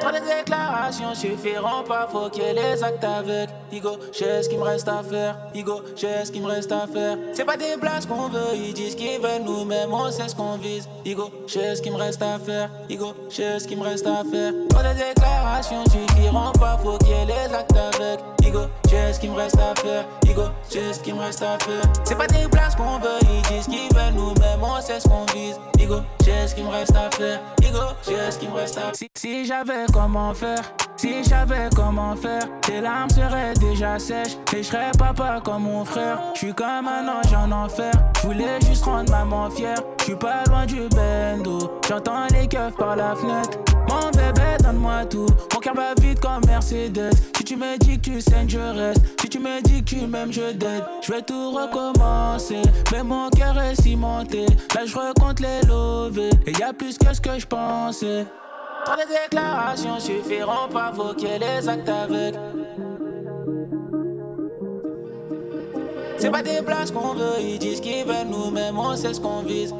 Trop 0.00 0.10
de 0.10 0.18
déclarations 0.18 1.14
suffiront 1.14 1.82
pas, 1.86 2.06
faut 2.10 2.28
qu'il 2.28 2.42
y 2.42 2.46
ait 2.46 2.52
les 2.52 2.82
actes 2.82 3.04
avec. 3.04 3.48
Igo, 3.72 3.96
j'ai 4.12 4.42
ce 4.42 4.48
qu'il 4.48 4.58
me 4.58 4.64
reste 4.64 4.88
à 4.88 5.02
faire. 5.02 5.38
Igo, 5.54 5.82
j'ai 5.96 6.24
ce 6.24 6.30
qu'il 6.30 6.42
me 6.42 6.48
reste 6.48 6.72
à 6.72 6.86
faire. 6.86 7.16
C'est 7.32 7.44
pas 7.44 7.56
des 7.56 7.76
blagues 7.80 8.04
qu'on 8.06 8.28
veut, 8.28 8.54
ils 8.54 8.74
disent 8.74 8.96
qu'ils 8.96 9.20
veulent 9.20 9.42
nous-mêmes, 9.44 9.92
on 9.92 10.10
sait 10.10 10.28
ce 10.28 10.34
qu'on 10.34 10.56
vise. 10.56 10.88
J'ai 11.46 11.76
ce 11.76 11.82
qu'il 11.82 11.92
me 11.92 11.98
reste 11.98 12.22
à 12.22 12.38
faire. 12.38 12.70
Igo, 12.88 13.14
j'ai 13.30 13.58
ce 13.58 13.66
qu'il 13.66 13.78
me 13.78 13.84
reste 13.84 14.06
à 14.06 14.22
faire. 14.30 14.52
Trop 14.70 14.82
de 14.82 14.94
déclarations 14.94 15.84
suffiront 15.84 16.52
pas, 16.52 16.78
faut 16.82 16.98
qu'il 16.98 17.08
y 17.08 17.12
ait 17.12 17.26
les 17.26 17.54
actes 17.54 17.76
avec. 17.76 18.20
Igo, 18.42 18.60
j'ai 18.88 19.12
ce 19.12 19.20
qu'il 19.20 19.30
me 19.30 19.36
reste 19.36 19.58
à 19.58 19.74
faire. 19.80 20.04
Igo, 20.26 20.42
j'ai 20.70 20.92
ce 20.92 21.00
qu'il 21.00 21.14
me 21.14 21.20
reste 21.20 21.42
à 21.42 21.58
faire. 21.58 21.82
C'est 22.04 22.16
pas 22.16 22.26
des 22.26 22.46
blagues 22.48 22.74
qu'on 22.76 22.98
veut, 22.98 23.18
ils 23.22 23.42
disent 23.42 23.66
qu'ils 23.66 23.94
veulent 23.94 24.14
nous-mêmes, 24.14 24.62
on 24.62 24.80
sait 24.80 25.00
ce 25.00 25.08
qu'on 25.08 25.26
vise. 25.34 25.58
Igo, 25.78 25.96
j'ai 26.24 26.46
ce 26.46 26.54
qu'il 26.54 26.64
me 26.64 26.70
reste 26.70 26.96
à 26.96 27.10
faire. 27.10 27.40
Igo, 27.62 27.78
j'ai 28.06 28.30
ce 28.30 28.38
qu'il 28.38 28.50
me 28.50 28.56
reste 28.56 28.78
à 28.78 28.92
faire. 28.92 29.08
Si, 29.16 29.46
j'avais 29.46 29.86
comment 29.92 30.34
faire, 30.34 30.62
si 30.96 31.24
j'avais 31.24 31.68
comment 31.74 32.14
faire, 32.16 32.42
tes 32.62 32.80
larmes 32.80 33.10
seraient 33.10 33.54
déjà 33.54 33.98
sèches. 33.98 34.36
Et 34.54 34.62
je 34.62 34.68
serais 34.68 34.90
papa 34.98 35.40
comme 35.44 35.64
mon 35.64 35.84
frère. 35.84 36.18
Je 36.34 36.38
suis 36.38 36.54
comme 36.54 36.88
un 36.88 37.08
ange 37.08 37.34
en 37.34 37.50
enfer. 37.50 37.92
Voulais 38.22 38.58
juste 38.66 38.84
rendre 38.84 39.10
maman 39.10 39.50
fière. 39.50 39.78
Je 39.98 40.04
suis 40.04 40.16
pas 40.16 40.44
loin 40.48 40.66
du 40.66 40.88
J'entends 41.88 42.26
les 42.32 42.48
keufs 42.48 42.76
par 42.76 42.96
la 42.96 43.14
fenêtre. 43.14 43.58
Mon 43.88 44.10
bébé, 44.10 44.56
donne-moi 44.62 45.04
tout. 45.04 45.26
Mon 45.52 45.60
cœur 45.60 45.74
bat 45.74 45.94
vite 46.00 46.18
comme 46.18 46.40
Mercedes. 46.46 47.10
Si 47.36 47.44
tu 47.44 47.56
me 47.56 47.76
dis 47.78 47.98
que 47.98 48.10
tu 48.10 48.20
saignes, 48.20 48.48
je 48.48 48.58
reste. 48.58 49.20
Si 49.20 49.28
tu 49.28 49.38
me 49.38 49.62
dis 49.62 49.84
que 49.84 49.90
tu 49.90 50.06
m'aimes, 50.06 50.32
je 50.32 50.52
dead. 50.52 50.82
Je 51.02 51.12
vais 51.12 51.22
tout 51.22 51.52
recommencer. 51.52 52.62
Mais 52.90 53.02
mon 53.02 53.28
cœur 53.28 53.58
est 53.60 53.80
cimenté. 53.80 54.46
Là, 54.74 54.86
je 54.86 54.96
recompte 54.96 55.40
les 55.40 55.60
lovés. 55.68 56.30
Et 56.46 56.52
y 56.52 56.62
a 56.62 56.72
plus 56.72 56.96
que 56.96 57.14
ce 57.14 57.20
que 57.20 57.38
je 57.38 57.46
pensais. 57.46 58.26
Trop 58.84 58.96
de 58.96 59.06
déclarations 59.06 60.00
suffiront 60.00 60.68
pas, 60.72 60.92
ait 61.22 61.38
les 61.38 61.68
actes 61.68 61.88
avec. 61.88 62.34
C'est 66.16 66.30
pas 66.30 66.42
des 66.42 66.60
blagues 66.62 66.90
qu'on 66.90 67.14
veut, 67.14 67.40
ils 67.40 67.58
disent 67.58 67.80
qu'ils 67.80 68.04
veulent 68.04 68.28
nous-mêmes, 68.30 68.78
on 68.78 68.96
sait 68.96 69.12
ce 69.14 69.20
qu'on 69.20 69.42
vise. 69.42 69.74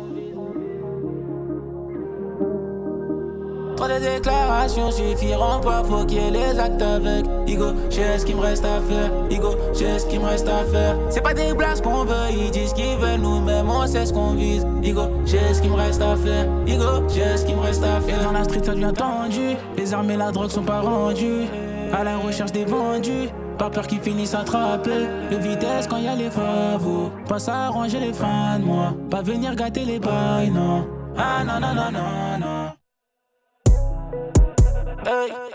Trop 3.76 3.88
de 3.88 3.98
déclarations 3.98 4.90
suffiront 4.90 5.60
pas, 5.60 5.82
faut 5.84 6.04
qu'il 6.04 6.22
y 6.22 6.26
ait 6.26 6.30
les 6.30 6.58
actes 6.58 6.80
avec. 6.80 7.24
Igo, 7.46 7.66
j'ai 7.90 8.18
ce 8.18 8.24
qu'il 8.24 8.36
me 8.36 8.40
reste 8.40 8.64
à 8.64 8.80
faire. 8.88 9.10
Igo, 9.30 9.56
j'ai 9.74 9.98
ce 9.98 10.06
qu'il 10.06 10.20
me 10.20 10.26
reste 10.26 10.48
à 10.48 10.64
faire. 10.64 10.96
C'est 11.10 11.22
pas 11.22 11.34
des 11.34 11.52
blagues 11.52 11.80
qu'on 11.82 12.04
veut, 12.04 12.30
ils 12.30 12.50
disent 12.50 12.72
qu'ils 12.72 12.96
veulent 12.96 13.20
nous-mêmes, 13.20 13.68
on 13.68 13.86
sait 13.86 14.06
ce 14.06 14.12
qu'on 14.12 14.34
vise. 14.34 14.66
Igo, 14.82 15.02
j'ai 15.26 15.52
ce 15.52 15.60
qu'il 15.60 15.70
me 15.70 15.76
reste 15.76 16.00
à 16.02 16.16
faire. 16.16 16.46
Igo, 16.66 17.08
j'ai 17.08 17.36
ce 17.36 17.44
qu'il 17.44 17.56
me 17.56 17.62
reste 17.62 17.82
à 17.82 18.00
faire. 18.00 18.22
Dans 18.22 18.32
la 18.32 18.44
street, 18.44 18.62
ça 18.64 18.74
devient 18.74 18.92
tendu. 18.94 19.56
Les 19.76 19.92
armes 19.92 20.10
et 20.10 20.16
la 20.16 20.30
drogue 20.30 20.50
sont 20.50 20.62
pas 20.62 20.80
rendues. 20.80 21.46
À 21.92 22.04
la 22.04 22.16
recherche 22.16 22.52
des 22.52 22.64
vendus. 22.64 23.28
Pas 23.58 23.70
peur 23.70 23.86
qu'ils 23.86 24.00
finissent 24.00 24.34
attrapés. 24.34 25.06
De 25.30 25.36
vitesse 25.36 25.86
quand 25.88 25.98
y 25.98 26.08
a 26.08 26.14
les 26.16 26.30
favos. 26.30 27.10
Pas 27.28 27.38
s'arranger 27.38 28.00
les 28.00 28.12
fins 28.12 28.58
de 28.58 28.64
moi. 28.64 28.94
Pas 29.10 29.22
venir 29.22 29.54
gâter 29.54 29.84
les 29.84 29.98
bails, 29.98 30.50
non. 30.50 30.86
Ah 31.16 31.44
non, 31.44 31.60
non, 31.60 31.74
non, 31.74 31.92
non, 31.92 32.38
non. 32.40 32.53
Hey. 35.14 35.53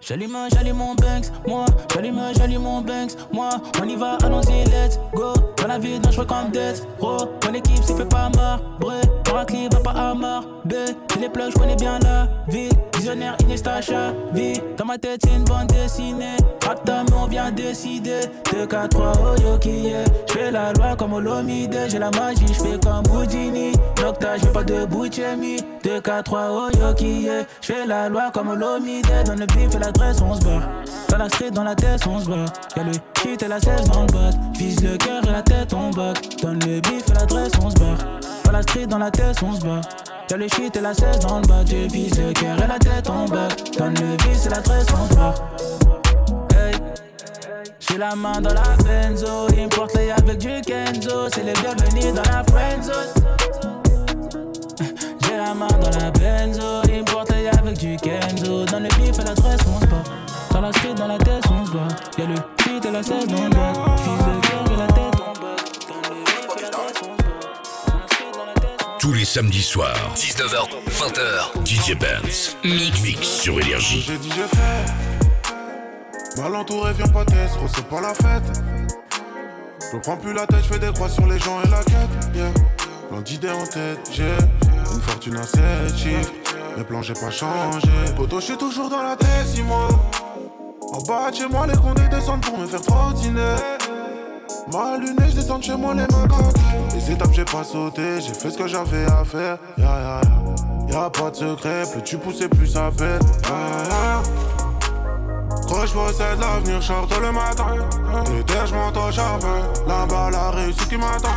J'allume, 0.00 0.36
j'allume 0.52 0.76
mon 0.76 0.94
Banks, 0.94 1.26
moi, 1.46 1.66
j'allume, 1.92 2.20
j'allume 2.36 2.62
mon 2.62 2.80
Banks, 2.80 3.12
moi, 3.32 3.50
on 3.82 3.88
y 3.88 3.96
va, 3.96 4.16
allons-y, 4.22 4.64
let's 4.66 4.98
go. 5.12 5.32
Dans 5.60 5.66
la 5.66 5.78
vie, 5.78 5.98
non, 5.98 6.10
je 6.10 6.22
comme 6.22 6.50
dead, 6.52 6.80
gros. 6.98 7.28
Mon 7.44 7.54
équipe 7.54 7.82
s'y 7.82 7.94
fait 7.94 8.08
pas 8.08 8.30
marbre, 8.36 8.92
Paracli 9.24 9.68
va 9.68 9.80
pas 9.80 9.90
à 9.90 10.14
B. 10.14 10.72
J'ai 11.14 11.20
les 11.20 11.28
plugs, 11.28 11.50
je 11.52 11.58
connais 11.58 11.76
bien 11.76 11.98
la 12.00 12.28
vie. 12.48 12.68
Visionnaire, 12.96 13.36
Inesta, 13.40 13.80
vie. 14.32 14.60
Dans 14.76 14.84
ma 14.84 14.98
tête, 14.98 15.20
c'est 15.24 15.34
une 15.34 15.44
bande 15.44 15.68
dessinée. 15.68 16.36
Rapta, 16.66 17.04
mais 17.04 17.16
on 17.16 17.26
vient 17.26 17.50
décider. 17.50 18.20
2, 18.52 18.66
4, 18.66 18.88
3, 18.88 19.12
oh 19.20 19.58
est? 19.66 20.04
J'fais 20.28 20.50
la 20.50 20.72
loi 20.72 20.96
comme 20.96 21.14
Olomide, 21.14 21.78
j'ai 21.88 21.98
la 21.98 22.10
magie, 22.10 22.46
j'fais 22.48 22.78
comme 22.78 23.06
Houdini. 23.14 23.72
Nocta, 24.02 24.36
j'fais 24.36 24.52
pas 24.52 24.64
de 24.64 24.84
Bouchemi. 24.84 25.56
2, 25.84 26.00
4, 26.00 26.24
3, 26.24 26.48
oh 26.50 26.68
est? 26.70 27.46
J'fais 27.62 27.86
la 27.86 28.08
loi 28.08 28.30
comme 28.32 28.48
Olomide, 28.48 29.06
dans 29.24 29.34
le 29.34 29.46
bif 29.46 29.74
et 29.74 29.78
l'adresse, 29.88 30.20
on 30.20 30.34
se 30.34 30.44
barre. 30.44 30.68
Dans 31.08 31.16
la 31.16 31.28
street, 31.28 31.50
dans 31.50 31.64
la 31.64 31.74
tête, 31.74 32.06
on 32.06 32.20
se 32.20 32.28
bat. 32.28 32.44
Y'a 32.76 32.84
le 32.84 32.92
shit 33.22 33.42
et 33.42 33.48
la 33.48 33.58
16 33.58 33.84
dans 33.90 34.02
le 34.02 34.12
bat. 34.12 34.30
Vise 34.54 34.82
le 34.82 34.96
cœur 34.98 35.22
et 35.26 35.32
la 35.32 35.42
tête, 35.42 35.72
on 35.72 35.90
back. 35.90 36.18
Donne 36.42 36.58
le 36.60 36.80
bif 36.80 37.08
et 37.08 37.14
l'adresse, 37.14 37.52
on 37.62 37.70
se 37.70 37.76
barre. 37.76 37.96
Dans 38.44 38.52
la 38.52 38.62
street, 38.62 38.86
dans 38.86 38.98
la 38.98 39.10
tête, 39.10 39.36
on 39.42 39.52
se 39.52 39.64
bat. 39.64 39.80
Y'a 40.30 40.36
le 40.36 40.48
shit 40.48 40.76
et 40.76 40.80
la 40.80 40.92
16 40.92 41.20
dans 41.20 41.40
le 41.40 41.46
bas. 41.46 41.64
Je 41.66 41.90
vise 41.90 42.18
le 42.18 42.32
cœur 42.34 42.62
et 42.62 42.66
la 42.66 42.78
tête, 42.78 43.08
on 43.08 43.24
back. 43.28 43.78
Donne 43.78 43.94
le 43.94 44.16
bif 44.16 44.46
et 44.46 44.50
l'adresse, 44.50 44.86
on 44.92 45.08
se 45.10 45.14
barre. 45.14 45.34
Hey. 46.52 46.74
J'ai 47.80 47.96
la 47.96 48.14
main 48.14 48.40
dans 48.42 48.52
la 48.52 48.76
benzo, 48.84 49.46
importe 49.58 49.96
les 49.96 50.10
avec 50.10 50.38
du 50.38 50.60
Kenzo, 50.60 51.28
c'est 51.32 51.44
les 51.44 51.54
bienvenus 51.54 52.12
dans 52.12 52.30
la 52.30 52.44
friendzone. 52.44 53.14
J'ai 55.22 55.36
la 55.36 55.54
main 55.54 55.68
dans 55.68 55.98
la 55.98 56.10
benzo, 56.10 56.82
importe 56.92 57.27
avec 57.68 57.78
du 57.78 57.96
Kenzo, 57.96 58.64
dans 58.64 58.80
le 58.80 58.88
bif 58.88 59.18
et 59.18 59.24
l'adresse 59.24 59.60
on 59.66 59.80
se 59.80 59.86
bat. 59.86 60.02
Dans 60.52 60.60
la 60.62 60.72
street, 60.72 60.94
dans 60.94 61.06
la 61.06 61.18
tête 61.18 61.44
on 61.50 61.66
se 61.66 61.72
bat. 61.72 61.88
Y'a 62.16 62.26
le 62.26 62.34
shit 62.34 62.84
et 62.84 62.90
la 62.90 63.02
16 63.02 63.26
dans 63.26 63.44
le 63.44 63.50
bac, 63.50 63.76
vise 63.98 64.26
le 64.26 64.40
cœur 64.40 64.72
et 64.72 64.76
la 64.76 64.86
tête 64.86 65.20
on 65.20 65.32
bat. 65.38 65.56
Dans 65.88 66.00
le 66.08 66.14
bif 66.24 66.48
et 66.56 66.62
l'adresse 66.62 67.02
on 67.02 67.16
se 67.16 67.22
bat. 67.22 67.36
Tous 68.98 69.12
les 69.12 69.24
samedis 69.24 69.62
soirs, 69.62 70.14
19h, 70.14 70.68
20h, 70.90 71.66
DJ 71.66 71.94
Benz. 71.98 72.56
Mix. 72.64 73.02
Mix 73.02 73.26
sur 73.26 73.60
Énergie. 73.60 74.04
J'ai 74.06 74.18
dit, 74.18 74.30
j'ai 74.34 74.56
fait. 74.56 76.40
Mal 76.40 76.54
entouré, 76.54 76.92
viens 76.94 77.08
pas 77.08 77.24
t'estre, 77.24 77.58
c'est 77.74 77.86
pas 77.86 78.00
la 78.00 78.14
fête. 78.14 78.62
Je 79.92 79.98
prends 79.98 80.16
plus 80.16 80.32
la 80.32 80.46
tête, 80.46 80.60
je 80.62 80.72
fais 80.72 80.78
des 80.78 80.92
croix 80.92 81.08
sur 81.08 81.26
les 81.26 81.38
gens 81.38 81.60
et 81.62 81.68
la 81.68 81.82
quête. 81.84 82.34
Yeah. 82.34 82.50
Plein 83.10 83.20
d'idées 83.20 83.50
en 83.50 83.66
tête, 83.66 84.10
j'ai 84.12 84.24
une 84.24 85.00
fortune 85.00 85.36
à 85.36 85.42
7 85.42 85.96
chiffres. 85.96 86.32
Les 86.78 86.84
plans, 86.84 87.02
j'ai 87.02 87.14
pas 87.14 87.30
changé. 87.30 87.88
Poto, 88.16 88.38
je 88.38 88.44
suis 88.44 88.56
toujours 88.56 88.88
dans 88.88 89.02
la 89.02 89.16
moi. 89.64 89.88
En 90.92 91.02
bas 91.02 91.28
de 91.32 91.36
chez 91.36 91.48
moi, 91.48 91.66
les 91.66 91.76
condés 91.76 92.06
descendent 92.08 92.40
pour 92.40 92.56
me 92.56 92.68
faire 92.68 92.80
trottiner. 92.80 93.56
Mal 94.72 95.00
luné, 95.00 95.28
je 95.28 95.34
descends 95.34 95.58
de 95.58 95.64
chez 95.64 95.76
moi, 95.76 95.92
les 95.94 96.02
mains 96.02 96.28
coquées. 96.28 96.60
Les 96.94 97.10
étapes, 97.10 97.32
j'ai 97.32 97.44
pas 97.44 97.64
sauté, 97.64 98.20
j'ai 98.20 98.32
fait 98.32 98.50
ce 98.52 98.58
que 98.58 98.68
j'avais 98.68 99.06
à 99.06 99.24
faire. 99.24 99.58
Ya 99.76 99.86
ya 99.86 100.20
ya. 100.88 101.10
Pas 101.10 101.30
de 101.32 101.36
secret, 101.36 101.82
plus 101.90 102.02
tu 102.04 102.16
pousses 102.16 102.46
plus 102.46 102.68
ça 102.68 102.92
pète. 102.96 103.22
Gros, 105.66 105.84
je 105.84 105.92
possède 105.92 106.38
l'avenir, 106.38 106.80
short 106.80 107.12
le 107.20 107.32
matin. 107.32 107.74
Et 108.38 108.44
dès 108.44 108.66
je 108.66 109.12
charbon, 109.12 109.62
là-bas 109.84 110.30
la 110.30 110.50
réussite 110.52 110.88
qui 110.88 110.96
m'attend. 110.96 111.28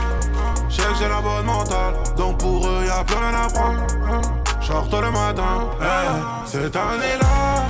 Je 0.69 0.83
j'ai 0.99 1.09
la 1.09 1.19
bonne 1.19 1.45
mentale, 1.47 1.95
donc 2.15 2.37
pour 2.37 2.67
eux 2.67 2.85
y'a 2.85 3.03
plus 3.03 3.15
rien 3.15 3.33
à 3.33 3.47
prendre. 3.47 4.40
Le 4.73 5.11
matin, 5.11 5.67
hey, 5.81 6.21
cette 6.45 6.75
année-là, 6.75 7.65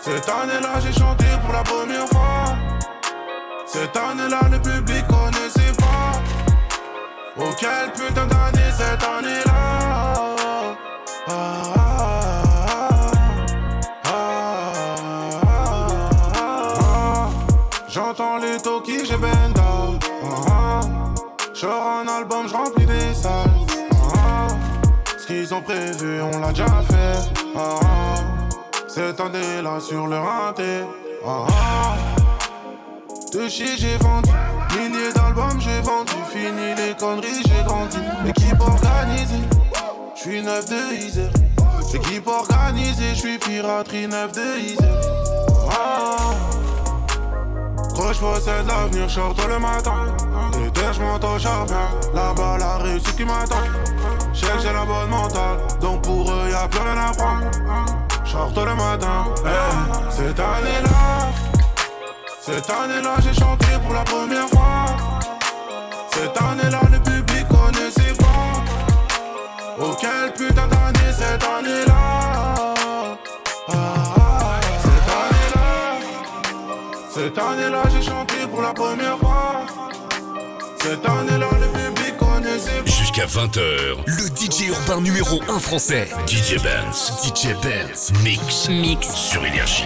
cette 0.00 0.28
année-là 0.28 0.80
j'ai 0.80 0.92
chanté 0.92 1.24
pour 1.44 1.52
la 1.52 1.62
première 1.62 2.08
fois. 2.08 2.56
Cette 3.66 3.96
année-là 3.96 4.40
le 4.50 4.58
public 4.58 5.04
connaissait 5.06 5.72
pas. 5.78 6.12
Oh 7.38 7.50
quelle 7.58 7.92
putain 7.92 8.26
d'année 8.26 8.70
cette 8.76 9.04
année-là. 9.04 10.34
Ah, 11.28 11.62
ah, 14.04 14.72
ah, 16.36 17.28
J'entends 17.88 18.38
les 18.38 18.56
talkies, 18.60 19.04
j'ai 19.04 19.16
benda. 19.16 19.62
Ah, 20.48 20.80
Je 21.52 21.66
un 21.66 22.08
album, 22.08 22.48
je 22.48 22.54
remplis 22.54 22.86
des 22.86 23.14
salles. 23.14 23.53
Ah, 25.44 25.46
qu'ils 25.46 25.54
ont 25.54 25.60
prévu, 25.60 26.22
on 26.22 26.38
l'a 26.38 26.48
déjà 26.50 26.66
fait. 26.88 27.30
Ah, 27.54 27.78
Cette 28.88 29.20
année-là 29.20 29.78
sur 29.78 30.06
le 30.06 30.16
rinté. 30.16 30.84
Ah, 31.26 31.46
de 33.32 33.48
chez 33.48 33.76
j'ai 33.76 33.96
vendu, 33.98 34.30
milliers 34.76 35.12
d'albums 35.12 35.60
j'ai 35.60 35.80
vendu, 35.80 36.12
fini 36.32 36.74
les 36.76 36.94
conneries 36.94 37.42
j'ai 37.46 37.62
grandi. 37.64 37.98
Équipe 38.26 38.60
organisée, 38.60 39.42
je 40.14 40.20
suis 40.20 40.42
neuf 40.42 40.66
de 40.66 40.94
Isère. 40.94 41.30
Équipe 41.92 42.26
organisée, 42.26 43.10
je 43.10 43.18
suis 43.18 43.38
piraterie 43.38 44.06
neuf 44.06 44.32
de 44.32 44.60
Isère. 44.60 45.00
Ah. 45.70 46.16
Ouais, 47.98 48.14
je 48.14 48.20
possède 48.20 48.66
l'avenir, 48.66 49.08
je 49.08 49.20
le 49.20 49.58
matin. 49.58 50.16
Et 50.64 50.70
dès 50.70 50.92
je 50.94 51.00
monte 51.00 51.24
au 51.24 52.14
là-bas 52.14 52.56
la 52.58 52.78
réussite 52.78 53.16
qui 53.16 53.24
m'attend. 53.24 53.56
J'ai 54.34 54.72
la 54.72 54.84
bonne 54.84 55.10
mentale, 55.10 55.58
donc 55.80 56.02
pour 56.02 56.30
eux 56.30 56.50
y'a 56.50 56.66
plus 56.68 56.80
rien 56.80 56.98
à 56.98 57.12
le 58.64 58.74
matin, 58.74 59.26
cette 60.10 60.40
année-là. 60.40 61.30
Cette 62.40 62.68
année-là, 62.68 63.14
j'ai 63.22 63.32
chanté 63.32 63.66
pour 63.82 63.94
la 63.94 64.02
première 64.04 64.48
fois. 64.48 64.86
Cette 66.12 66.36
année-là, 66.42 66.80
le 66.92 66.98
public 67.00 67.46
connaissait 67.48 68.14
pas. 68.18 68.62
Oh, 69.80 69.94
quelle 70.00 70.32
putain 70.32 70.66
d'année 70.66 71.12
cette 71.12 71.44
année-là. 71.44 72.74
Cette 74.82 75.10
année-là. 75.22 75.98
Cette 77.08 77.38
année-là, 77.38 77.82
j'ai 77.92 78.02
chanté 78.02 78.46
pour 78.50 78.62
la 78.62 78.72
première 78.72 79.18
fois. 79.18 79.62
Cette 80.80 81.06
connaissait 83.24 83.38
pas. 83.38 83.44
Jusqu'à 83.44 83.60
20h, 83.60 83.60
le 84.06 84.26
DJ 84.36 84.68
urbain 84.68 85.00
numéro 85.00 85.40
1 85.48 85.58
français, 85.58 86.08
DJ 86.26 86.62
Benz, 86.62 87.12
DJ 87.22 87.54
Benz, 87.62 88.12
mix, 88.22 88.68
mix 88.68 89.14
sur 89.14 89.44
Énergie. 89.44 89.84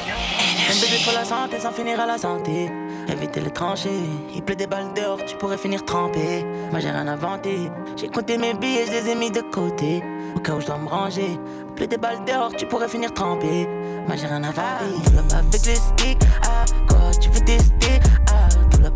Un 0.71 0.75
bébé 0.75 1.03
pour 1.05 1.13
la 1.13 1.25
santé 1.25 1.61
sans 1.61 1.73
finir 1.73 2.01
à 2.01 2.07
la 2.07 2.19
santé. 2.19 2.71
Éviter 3.11 3.41
les 3.41 3.51
tranchées, 3.51 3.89
il 4.35 4.43
pleut 4.43 4.55
des 4.55 4.67
balles 4.67 4.93
dehors, 4.95 5.25
tu 5.25 5.35
pourrais 5.37 5.57
finir 5.57 5.85
trempé. 5.85 6.45
Moi 6.71 6.81
j'ai 6.81 6.91
rien 6.91 7.09
inventé, 7.09 7.71
j'ai 7.97 8.09
compté 8.09 8.37
mes 8.37 8.53
billets, 8.53 8.85
je 8.87 8.93
les 8.93 9.11
ai 9.11 9.15
mis 9.15 9.31
de 9.31 9.41
côté. 9.41 10.03
Au 10.37 10.41
cas 10.41 10.55
où 10.55 10.61
je 10.61 10.67
dois 10.67 10.77
me 10.77 10.89
ranger, 10.89 11.39
il 11.69 11.75
pleut 11.75 11.87
des 11.87 11.97
balles 11.97 12.23
dehors, 12.27 12.53
tu 12.55 12.67
pourrais 12.67 12.89
finir 12.89 13.15
trempé. 13.15 13.67
Moi 14.07 14.17
j'ai 14.17 14.27
rien 14.27 14.45
inventé, 14.45 14.85
tout 15.07 15.13
là 15.15 15.39
avec 15.39 15.67
les 15.67 15.75
sticks. 15.75 16.19
Ah, 16.43 16.65
quoi 16.87 17.11
tu 17.19 17.31
veux 17.31 17.41
tester? 17.41 17.99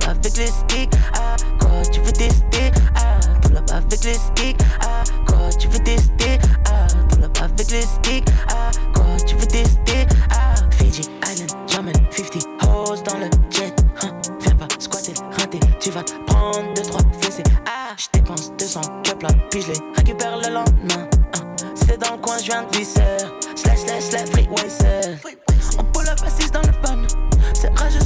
Là 0.05 0.11
avec 0.11 0.37
les 0.37 0.47
sticks. 0.47 0.93
Ah, 1.15 1.37
quoi 1.61 1.83
tu 1.93 2.01
veux 2.01 2.13
tester? 2.13 2.71
Ah, 2.97 3.19
tout 3.43 3.53
là 3.53 3.61
avec 3.73 4.05
les 4.05 4.15
sticks. 4.15 4.59
Ah, 4.81 5.05
quoi 5.27 5.49
tu 5.59 5.69
veux 5.69 5.79
tester? 5.79 6.39
Ah, 6.67 6.87
tout 7.09 7.21
là 7.21 7.29
avec 7.43 7.71
les 7.71 7.83
sticks. 7.83 8.29
Ah, 8.49 8.71
quoi 8.95 9.05
tu 9.27 9.37
veux 9.37 9.47
tester? 9.47 10.07
Ah, 10.31 10.55
Fiji 10.73 11.03
Island, 11.31 11.51
Jamaica, 11.69 12.01
50 12.11 12.47
hoes 12.63 13.03
dans 13.03 13.19
le 13.19 13.31
jet. 13.51 13.75
Hein, 14.03 14.11
viens 14.41 14.57
pas 14.57 14.69
squatter, 14.79 15.15
rater, 15.39 15.61
tu 15.81 15.91
vas 15.91 16.03
prendre 16.27 16.75
2 16.75 16.83
trois 16.83 17.01
fessées. 17.21 17.43
Ah, 17.67 17.95
je 17.97 18.07
dépense 18.19 18.53
200 18.59 18.81
cups 19.03 19.23
là, 19.23 19.29
puis 19.51 19.63
je 19.63 19.69
les 19.69 19.79
récupère 19.97 20.37
le 20.37 20.49
lendemain. 20.53 21.09
Hein, 21.35 21.45
c'est 21.75 21.99
dans 22.01 22.17
le 22.17 22.21
coin, 22.21 22.39
je 22.39 22.45
viens 22.45 22.63
de 22.65 22.77
visser. 22.77 23.01
Slash, 23.57 23.79
slash, 23.81 24.03
slash, 24.11 24.29
freeway. 24.31 25.19
On 25.79 25.85
pull 25.85 26.09
up 26.09 26.19
assise 26.27 26.51
dans 26.51 26.61
le 26.61 26.73
pan. 26.83 26.99
Ces 27.55 27.69
rages 27.69 27.97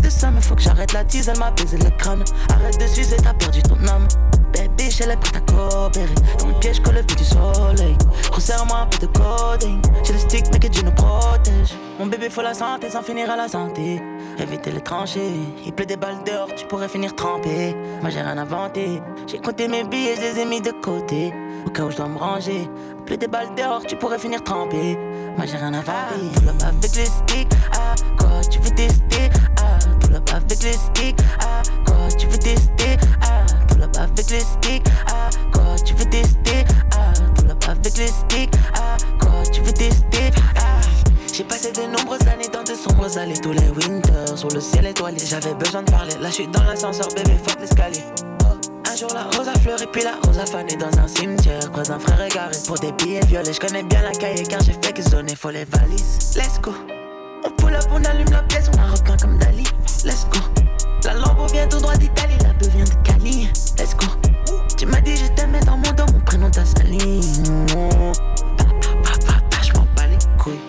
de 0.00 0.10
ça, 0.10 0.30
mais 0.30 0.40
faut 0.40 0.54
que 0.54 0.62
j'arrête 0.62 0.92
la 0.92 1.04
tease, 1.04 1.28
elle 1.28 1.38
m'a 1.38 1.50
baisé 1.50 1.76
le 1.78 1.90
crâne. 1.98 2.24
Arrête 2.50 2.80
de 2.80 2.86
sucer, 2.86 3.16
t'as 3.16 3.34
perdu 3.34 3.62
ton 3.62 3.76
âme. 3.88 4.06
Baby, 4.52 4.90
elle 5.00 5.10
est 5.12 5.16
prête 5.16 5.36
à 5.36 5.40
coopérer. 5.40 6.14
Dans 6.38 6.48
le 6.48 6.54
piège, 6.54 6.80
colle 6.82 6.96
le 6.96 7.02
du 7.02 7.24
soleil. 7.24 7.96
Resserre-moi 8.30 8.80
un 8.80 8.86
peu 8.86 8.98
de 8.98 9.06
coding. 9.06 9.80
J'ai 10.04 10.12
le 10.12 10.18
stick, 10.18 10.44
mais 10.52 10.58
que 10.58 10.66
Dieu 10.66 10.82
nous 10.82 10.92
protège. 10.92 11.74
Mon 11.98 12.06
bébé, 12.06 12.28
faut 12.28 12.42
la 12.42 12.52
santé 12.52 12.90
sans 12.90 13.02
finir 13.02 13.30
à 13.30 13.36
la 13.36 13.48
santé. 13.48 14.02
Éviter 14.38 14.70
les 14.70 14.82
tranchées. 14.82 15.32
Il 15.64 15.72
pleut 15.72 15.86
des 15.86 15.96
balles 15.96 16.22
dehors, 16.26 16.48
tu 16.54 16.66
pourrais 16.66 16.88
finir 16.88 17.14
trempé. 17.14 17.74
Moi, 18.02 18.10
j'ai 18.10 18.20
rien 18.20 18.36
inventé. 18.36 19.00
J'ai 19.26 19.38
compté 19.38 19.68
mes 19.68 19.84
billets, 19.84 20.16
je 20.16 20.20
les 20.20 20.40
ai 20.40 20.44
mis 20.44 20.60
de 20.60 20.70
côté. 20.70 21.32
Au 21.66 21.70
cas 21.70 21.84
où 21.84 21.90
je 21.90 21.96
dois 21.96 22.08
me 22.08 22.18
ranger. 22.18 22.68
Pleut 23.06 23.16
des 23.16 23.28
balles 23.28 23.54
dehors, 23.56 23.82
tu 23.86 23.96
pourrais 23.96 24.18
finir 24.18 24.44
trempé. 24.44 24.98
Moi, 25.36 25.46
j'ai 25.46 25.56
rien 25.56 25.72
inventé. 25.72 26.20
Avec 26.62 26.94
les 26.94 27.06
sticks. 27.06 27.52
Ah, 27.72 27.94
quoi, 28.18 28.40
tu 28.50 28.58
veux 28.58 28.70
tester? 28.70 29.30
Tout 30.12 30.18
là 30.18 30.36
avec 30.36 30.62
les 30.62 30.72
sticks. 30.72 31.16
Ah, 31.40 31.62
quoi, 31.86 32.08
tu 32.18 32.26
veux 32.26 32.38
tester? 32.38 32.96
Ah, 33.22 33.46
tout 33.68 33.78
là 33.78 33.86
avec 33.98 34.30
les 34.30 34.40
sticks. 34.40 34.84
Ah, 35.06 35.30
quoi, 35.52 35.76
tu 35.84 35.94
veux 35.94 36.04
tester? 36.04 36.64
Ah, 36.94 37.12
tout 37.34 37.46
là 37.46 37.54
avec 37.66 37.96
les 37.96 38.06
sticks. 38.08 38.52
Ah, 38.74 38.96
quoi, 39.18 39.42
tu 39.50 39.62
veux 39.62 39.72
tester? 39.72 40.30
Ah, 40.56 40.80
j'ai 41.32 41.44
passé 41.44 41.72
de 41.72 41.82
nombreuses 41.96 42.28
années 42.28 42.48
dans 42.52 42.62
de 42.62 42.74
sombres 42.74 43.16
allées. 43.16 43.38
Tous 43.40 43.52
les 43.52 43.70
winters 43.70 44.36
sur 44.36 44.48
le 44.48 44.60
ciel 44.60 44.86
étoilé. 44.86 45.18
J'avais 45.24 45.54
besoin 45.54 45.82
de 45.82 45.90
parler. 45.90 46.14
Là, 46.20 46.28
je 46.28 46.34
suis 46.34 46.48
dans 46.48 46.64
l'ascenseur, 46.64 47.08
bébé, 47.14 47.38
fuck 47.42 47.60
l'escalier. 47.60 48.04
Un 48.90 48.96
jour 48.96 49.08
la 49.14 49.22
rose 49.22 49.48
a 49.48 49.58
fleuri 49.58 49.86
puis 49.90 50.02
la 50.02 50.16
rose 50.26 50.38
a 50.38 50.44
fané 50.44 50.76
dans 50.76 50.98
un 50.98 51.08
cimetière 51.08 51.70
Croise 51.70 51.90
un 51.90 51.98
frère 51.98 52.20
égaré 52.20 52.54
pour 52.66 52.78
des 52.78 52.92
billets 52.92 53.24
violets 53.24 53.54
Je 53.54 53.58
connais 53.60 53.82
bien 53.82 54.02
la 54.02 54.12
cahier 54.12 54.42
car 54.42 54.60
j'ai 54.60 54.74
fait 54.74 54.92
que 54.92 55.02
sonner 55.02 55.34
faut 55.34 55.48
les 55.48 55.64
valises 55.64 56.36
Let's 56.36 56.60
go 56.60 56.74
On 57.44 57.50
pull 57.50 57.74
up, 57.74 57.84
on 57.90 58.04
allume 58.04 58.30
la 58.30 58.42
pièce, 58.42 58.70
on 58.74 58.78
a 58.78 58.86
requin 58.86 59.16
comme 59.16 59.38
Dali. 59.38 59.64
Let's 60.04 60.26
go. 60.30 60.38
La 61.04 61.14
lambeau 61.14 61.46
vient 61.52 61.66
tout 61.66 61.78
droit 61.78 61.96
d'Italie, 61.96 62.36
la 62.42 62.52
bœuf 62.52 62.70
vient 62.74 62.84
de 62.84 62.94
Cali. 63.04 63.48
Let's 63.78 63.96
go. 63.96 64.06
Tu 64.76 64.86
m'as 64.86 65.00
dit 65.00 65.16
je 65.16 65.26
t'aimais 65.32 65.60
dans 65.60 65.76
mon 65.76 65.90
dos, 65.92 66.12
mon 66.12 66.20
prénom 66.20 66.50
t'a 66.50 66.64
sali. 66.64 67.20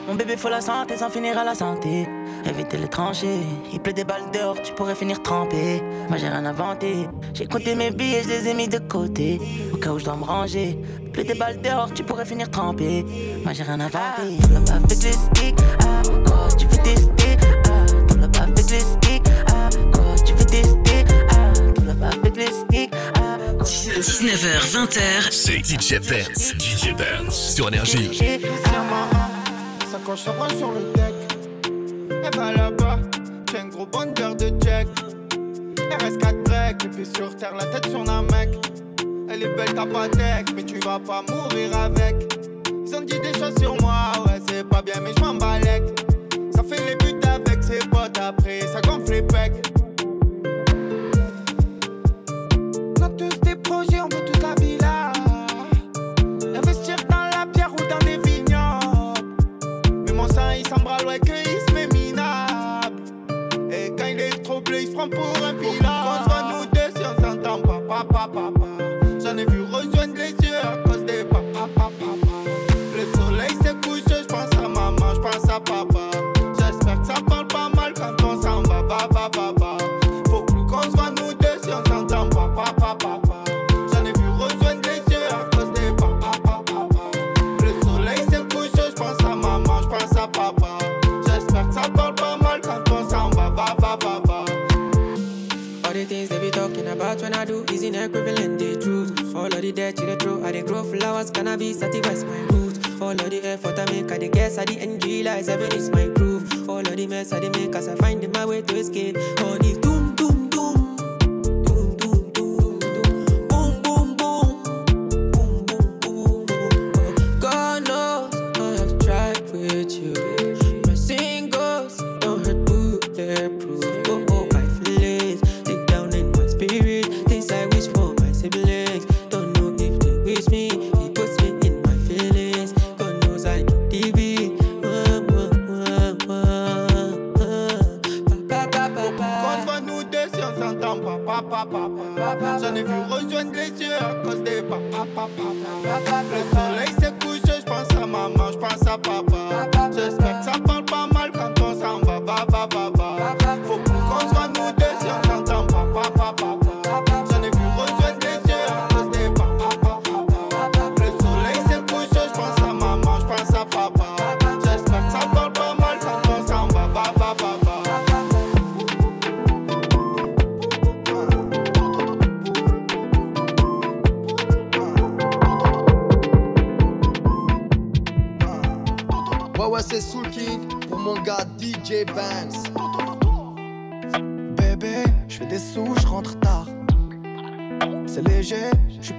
Mon 0.07 0.15
bébé 0.15 0.37
faut 0.37 0.49
la 0.49 0.61
santé 0.61 0.97
sans 0.97 1.09
finir 1.09 1.37
à 1.39 1.43
la 1.43 1.55
santé. 1.55 2.07
Éviter 2.45 2.77
les 2.77 2.87
tranchées, 2.87 3.39
il 3.71 3.79
pleut 3.79 3.93
des 3.93 4.03
balles 4.03 4.29
dehors, 4.31 4.55
tu 4.61 4.73
pourrais 4.73 4.93
finir 4.93 5.23
trempé. 5.23 5.81
Moi 6.07 6.17
j'ai 6.17 6.27
rien 6.27 6.45
inventé, 6.45 7.07
j'ai 7.33 7.47
compté 7.47 7.73
mes 7.73 7.89
billets, 7.89 8.21
je 8.21 8.29
les 8.29 8.47
ai 8.49 8.53
mis 8.53 8.67
de 8.67 8.77
côté. 8.77 9.41
Au 9.73 9.77
cas 9.77 9.91
où 9.91 9.97
je 9.97 10.05
dois 10.05 10.15
me 10.15 10.23
ranger, 10.23 10.77
il 11.01 11.11
pleut 11.11 11.23
des 11.23 11.33
balles 11.33 11.59
dehors, 11.61 11.91
tu 11.91 12.03
pourrais 12.03 12.25
finir 12.25 12.51
trempé. 12.51 13.03
Moi 13.43 13.53
j'ai 13.53 13.63
rien 13.63 13.79
inventé, 13.79 15.11
sticks. 15.11 15.55
Ah, 16.05 16.11
quoi 16.25 16.47
tu 16.57 16.65
veux 16.67 16.77
tester? 16.83 17.37
Ah, 17.69 17.85
tout 18.07 18.17
là 18.17 18.27
avec 18.41 18.69
les 18.69 18.79
sticks. 18.79 19.23
Ah, 19.47 19.69
quoi 19.93 20.15
tu 20.25 20.33
veux 20.33 20.45
tester? 20.45 21.05
Ah, 21.29 21.53
tout 21.75 21.83
là 21.83 21.93
avec 22.11 22.35
les 22.35 22.47
sticks. 22.47 22.93
Ah, 23.15 23.37
19h, 23.63 24.59
20h. 24.73 25.31
C'est 25.31 25.59
DJ 25.59 25.99
Benz, 25.99 26.53
DJ 26.59 26.93
Benz 26.95 27.33
sur 27.33 27.67
Énergie. 27.67 28.19
Ça 29.91 29.97
coche 30.05 30.21
sa 30.21 30.31
bras 30.31 30.49
sur 30.49 30.71
le 30.71 30.91
deck. 30.93 31.13
Elle 32.09 32.39
va 32.39 32.51
là-bas, 32.51 32.99
j'ai 33.51 33.59
un 33.59 33.67
gros 33.67 33.85
bonheur 33.85 34.35
de 34.35 34.49
check. 34.63 34.87
RS4 35.77 36.43
break, 36.43 36.85
et 36.85 36.89
puis 36.89 37.05
sur 37.05 37.35
terre, 37.35 37.55
la 37.55 37.65
tête 37.65 37.89
sur 37.89 38.09
un 38.09 38.23
mec. 38.23 38.49
Elle 39.29 39.43
est 39.43 39.55
belle, 39.55 39.73
t'as 39.73 39.85
pas 39.85 40.09
tech, 40.09 40.45
mais 40.55 40.63
tu 40.63 40.79
vas 40.79 40.99
pas 40.99 41.23
mourir 41.29 41.75
avec. 41.77 42.15
Dit 43.01 43.19
des 43.19 43.33
choses 43.33 43.55
sur 43.59 43.75
moi, 43.81 44.11
ouais, 44.25 44.39
c'est 44.47 44.63
pas 44.69 44.81
bien, 44.81 45.01
mais 45.01 45.11
je 45.17 45.21
m'en 45.21 45.33
balèque. 45.33 46.12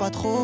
Pas 0.05 0.11
trop 0.11 0.44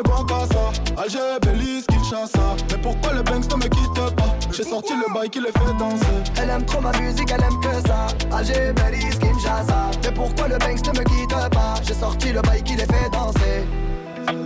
ai 0.00 0.02
bon 0.02 0.24
qu'à 0.24 0.46
ça. 0.52 1.02
Alger, 1.02 1.38
Belize, 1.42 1.84
Kinshasa 1.86 2.56
Mais 2.70 2.78
pourquoi 2.78 3.12
le 3.12 3.22
Banks 3.22 3.50
ne 3.50 3.56
me 3.56 3.68
quitte 3.68 4.14
pas? 4.16 4.36
J'ai 4.52 4.64
sorti 4.64 4.92
le 4.94 5.12
bail 5.12 5.30
qui 5.30 5.40
les 5.40 5.52
fait 5.52 5.78
danser. 5.78 6.06
Elle 6.40 6.50
aime 6.50 6.64
trop 6.64 6.80
ma 6.80 6.92
musique, 6.98 7.30
elle 7.32 7.42
aime 7.42 7.60
que 7.60 7.88
ça. 7.88 8.06
Alger, 8.36 8.72
Belize, 8.72 9.18
Kinshasa. 9.18 9.90
Mais 10.02 10.12
pourquoi 10.12 10.48
le 10.48 10.58
Banks 10.58 10.86
ne 10.86 10.98
me 10.98 11.04
quitte 11.04 11.50
pas? 11.50 11.74
J'ai 11.82 11.94
sorti 11.94 12.32
le 12.32 12.40
bail 12.42 12.62
qui 12.62 12.74
les 12.74 12.84
fait 12.84 13.10
danser. 13.12 13.66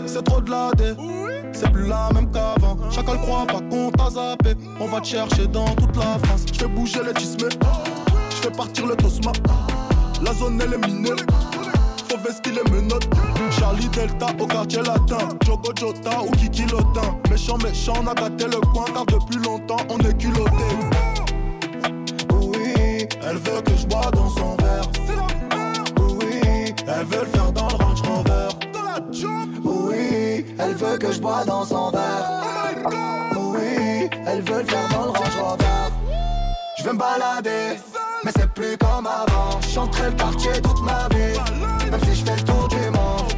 C'est 0.07 0.25
trop 0.25 0.41
de 0.41 0.51
la 0.51 0.71
dé 0.77 0.95
C'est 1.53 1.71
plus 1.71 1.89
la 1.89 2.11
même 2.13 2.31
qu'avant. 2.31 2.77
Chacun 2.91 3.13
le 3.13 3.19
croit 3.19 3.47
pas 3.47 3.61
qu'on 3.71 3.91
t'a 3.91 4.11
zappé. 4.11 4.55
On 4.81 4.87
va 4.87 5.01
te 5.01 5.07
chercher 5.07 5.47
dans 5.47 5.69
toute 5.75 5.97
la 5.97 6.19
France. 6.23 6.45
Je 6.53 6.59
fais 6.59 6.69
bouger 6.69 7.01
les 7.05 7.15
tismes. 7.15 7.49
Je 8.31 8.37
fais 8.37 8.51
partir 8.51 8.87
le 8.87 8.97
tosma. 8.97 9.33
La 10.23 10.33
zone 10.33 10.61
elle 10.65 10.75
est 10.75 10.87
minée 10.87 11.11
Vestir 12.23 12.55
les 12.55 12.71
menottes. 12.71 13.09
Charlie 13.51 13.89
Delta 13.89 14.27
au 14.39 14.47
quartier 14.47 14.83
latin. 14.83 15.29
Jogo 15.45 15.73
Jota 15.77 16.23
ou 16.23 16.31
Kiki 16.31 16.63
Lotin. 16.67 17.19
Méchant 17.31 17.59
méchant 17.59 17.95
on 18.03 18.07
a 18.07 18.15
gâté 18.15 18.45
le 18.45 18.61
coin 18.73 18.85
Car 18.95 19.05
depuis 19.07 19.39
longtemps 19.39 19.85
on 19.89 19.99
est 19.99 20.17
culotté. 20.17 20.51
Oui, 22.33 23.07
elle 23.23 23.37
veut 23.37 23.61
que 23.63 23.77
je 23.77 23.87
bois 23.87 24.11
dans 24.13 24.29
son 24.31 24.57
verre. 24.57 24.91
Oui, 25.99 26.75
elle 26.87 27.05
veut 27.05 27.21
le 27.21 27.27
faire 27.27 27.53
dans 27.53 27.69
le 27.69 27.75
Range 27.75 28.03
Rover. 28.03 28.49
Oui, 29.65 30.47
elle 30.59 30.75
veut 30.75 30.99
que 30.99 31.13
je 31.13 31.21
bois 31.21 31.45
dans 31.45 31.65
son 31.65 31.91
verre. 31.91 32.43
Oui, 33.37 34.09
elle 34.27 34.43
veut 34.43 34.59
le 34.61 34.65
faire 34.65 34.89
dans 34.91 35.05
le 35.07 35.11
Range 35.11 35.39
Rover. 35.41 35.65
Je 36.79 36.85
veux 36.85 36.93
me 36.93 36.99
balader, 36.99 37.79
plus 38.55 38.77
comme 38.79 39.07
avant. 39.07 39.61
J'entrais 39.73 40.11
le 40.11 40.17
quartier 40.17 40.53
toute 40.63 40.81
ma 40.83 41.09
vie, 41.09 41.91
même 41.91 42.01
si 42.05 42.15
je 42.15 42.25
fais 42.25 42.37
le 42.37 42.43
tour 42.43 42.69
du 42.69 42.77
monde. 42.91 43.33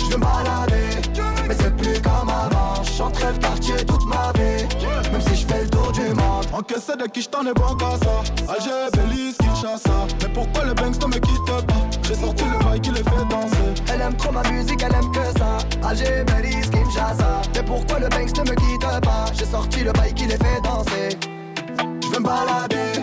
Je 0.00 0.04
veux 0.06 0.16
me 0.18 0.22
balader, 0.22 1.00
mais 1.48 1.54
c'est 1.54 1.74
plus 1.76 2.00
comme 2.00 2.28
avant. 2.28 2.82
J'entrais 2.96 3.32
le 3.32 3.38
quartier 3.38 3.76
toute 3.86 4.04
ma 4.06 4.32
vie, 4.34 4.64
même 5.10 5.20
si 5.22 5.36
je 5.36 5.46
fais 5.46 5.62
le 5.62 5.70
tour 5.70 5.90
du 5.92 6.08
monde. 6.14 6.44
Encaissé 6.52 6.92
de 6.96 7.06
qui 7.06 7.22
j't'en 7.22 7.44
ai 7.46 7.52
bon 7.52 7.74
qu'à 7.74 7.96
ça 7.98 8.52
Alger, 8.52 8.88
Belize, 8.92 9.36
Kinshasa 9.38 10.06
Mais 10.22 10.28
pourquoi 10.32 10.64
le 10.64 10.74
Banks 10.74 11.00
ne 11.02 11.06
me 11.06 11.18
quitte 11.18 11.46
pas? 11.46 11.74
J'ai 12.06 12.14
sorti 12.14 12.44
le 12.44 12.64
bail 12.64 12.80
qui 12.80 12.90
les 12.90 13.02
fait 13.02 13.24
danser 13.28 13.82
Elle 13.92 14.00
aime 14.02 14.14
trop 14.16 14.30
ma 14.30 14.42
musique, 14.48 14.80
elle 14.80 14.94
aime 14.94 15.10
que 15.10 15.38
ça. 15.38 15.58
Alger, 15.88 16.24
Belize, 16.24 16.70
Kinshasa. 16.70 17.42
Mais 17.54 17.62
pourquoi 17.64 17.98
le 17.98 18.08
Banks 18.08 18.36
ne 18.38 18.50
me 18.50 18.54
quitte 18.54 19.00
pas? 19.02 19.24
J'ai 19.36 19.46
sorti 19.46 19.80
le 19.82 19.92
bail 19.92 20.14
qui 20.14 20.26
les 20.26 20.36
fait 20.36 20.60
danser. 20.62 21.18
Je 22.02 22.08
veux 22.08 22.20
me 22.20 22.24
balader, 22.24 23.02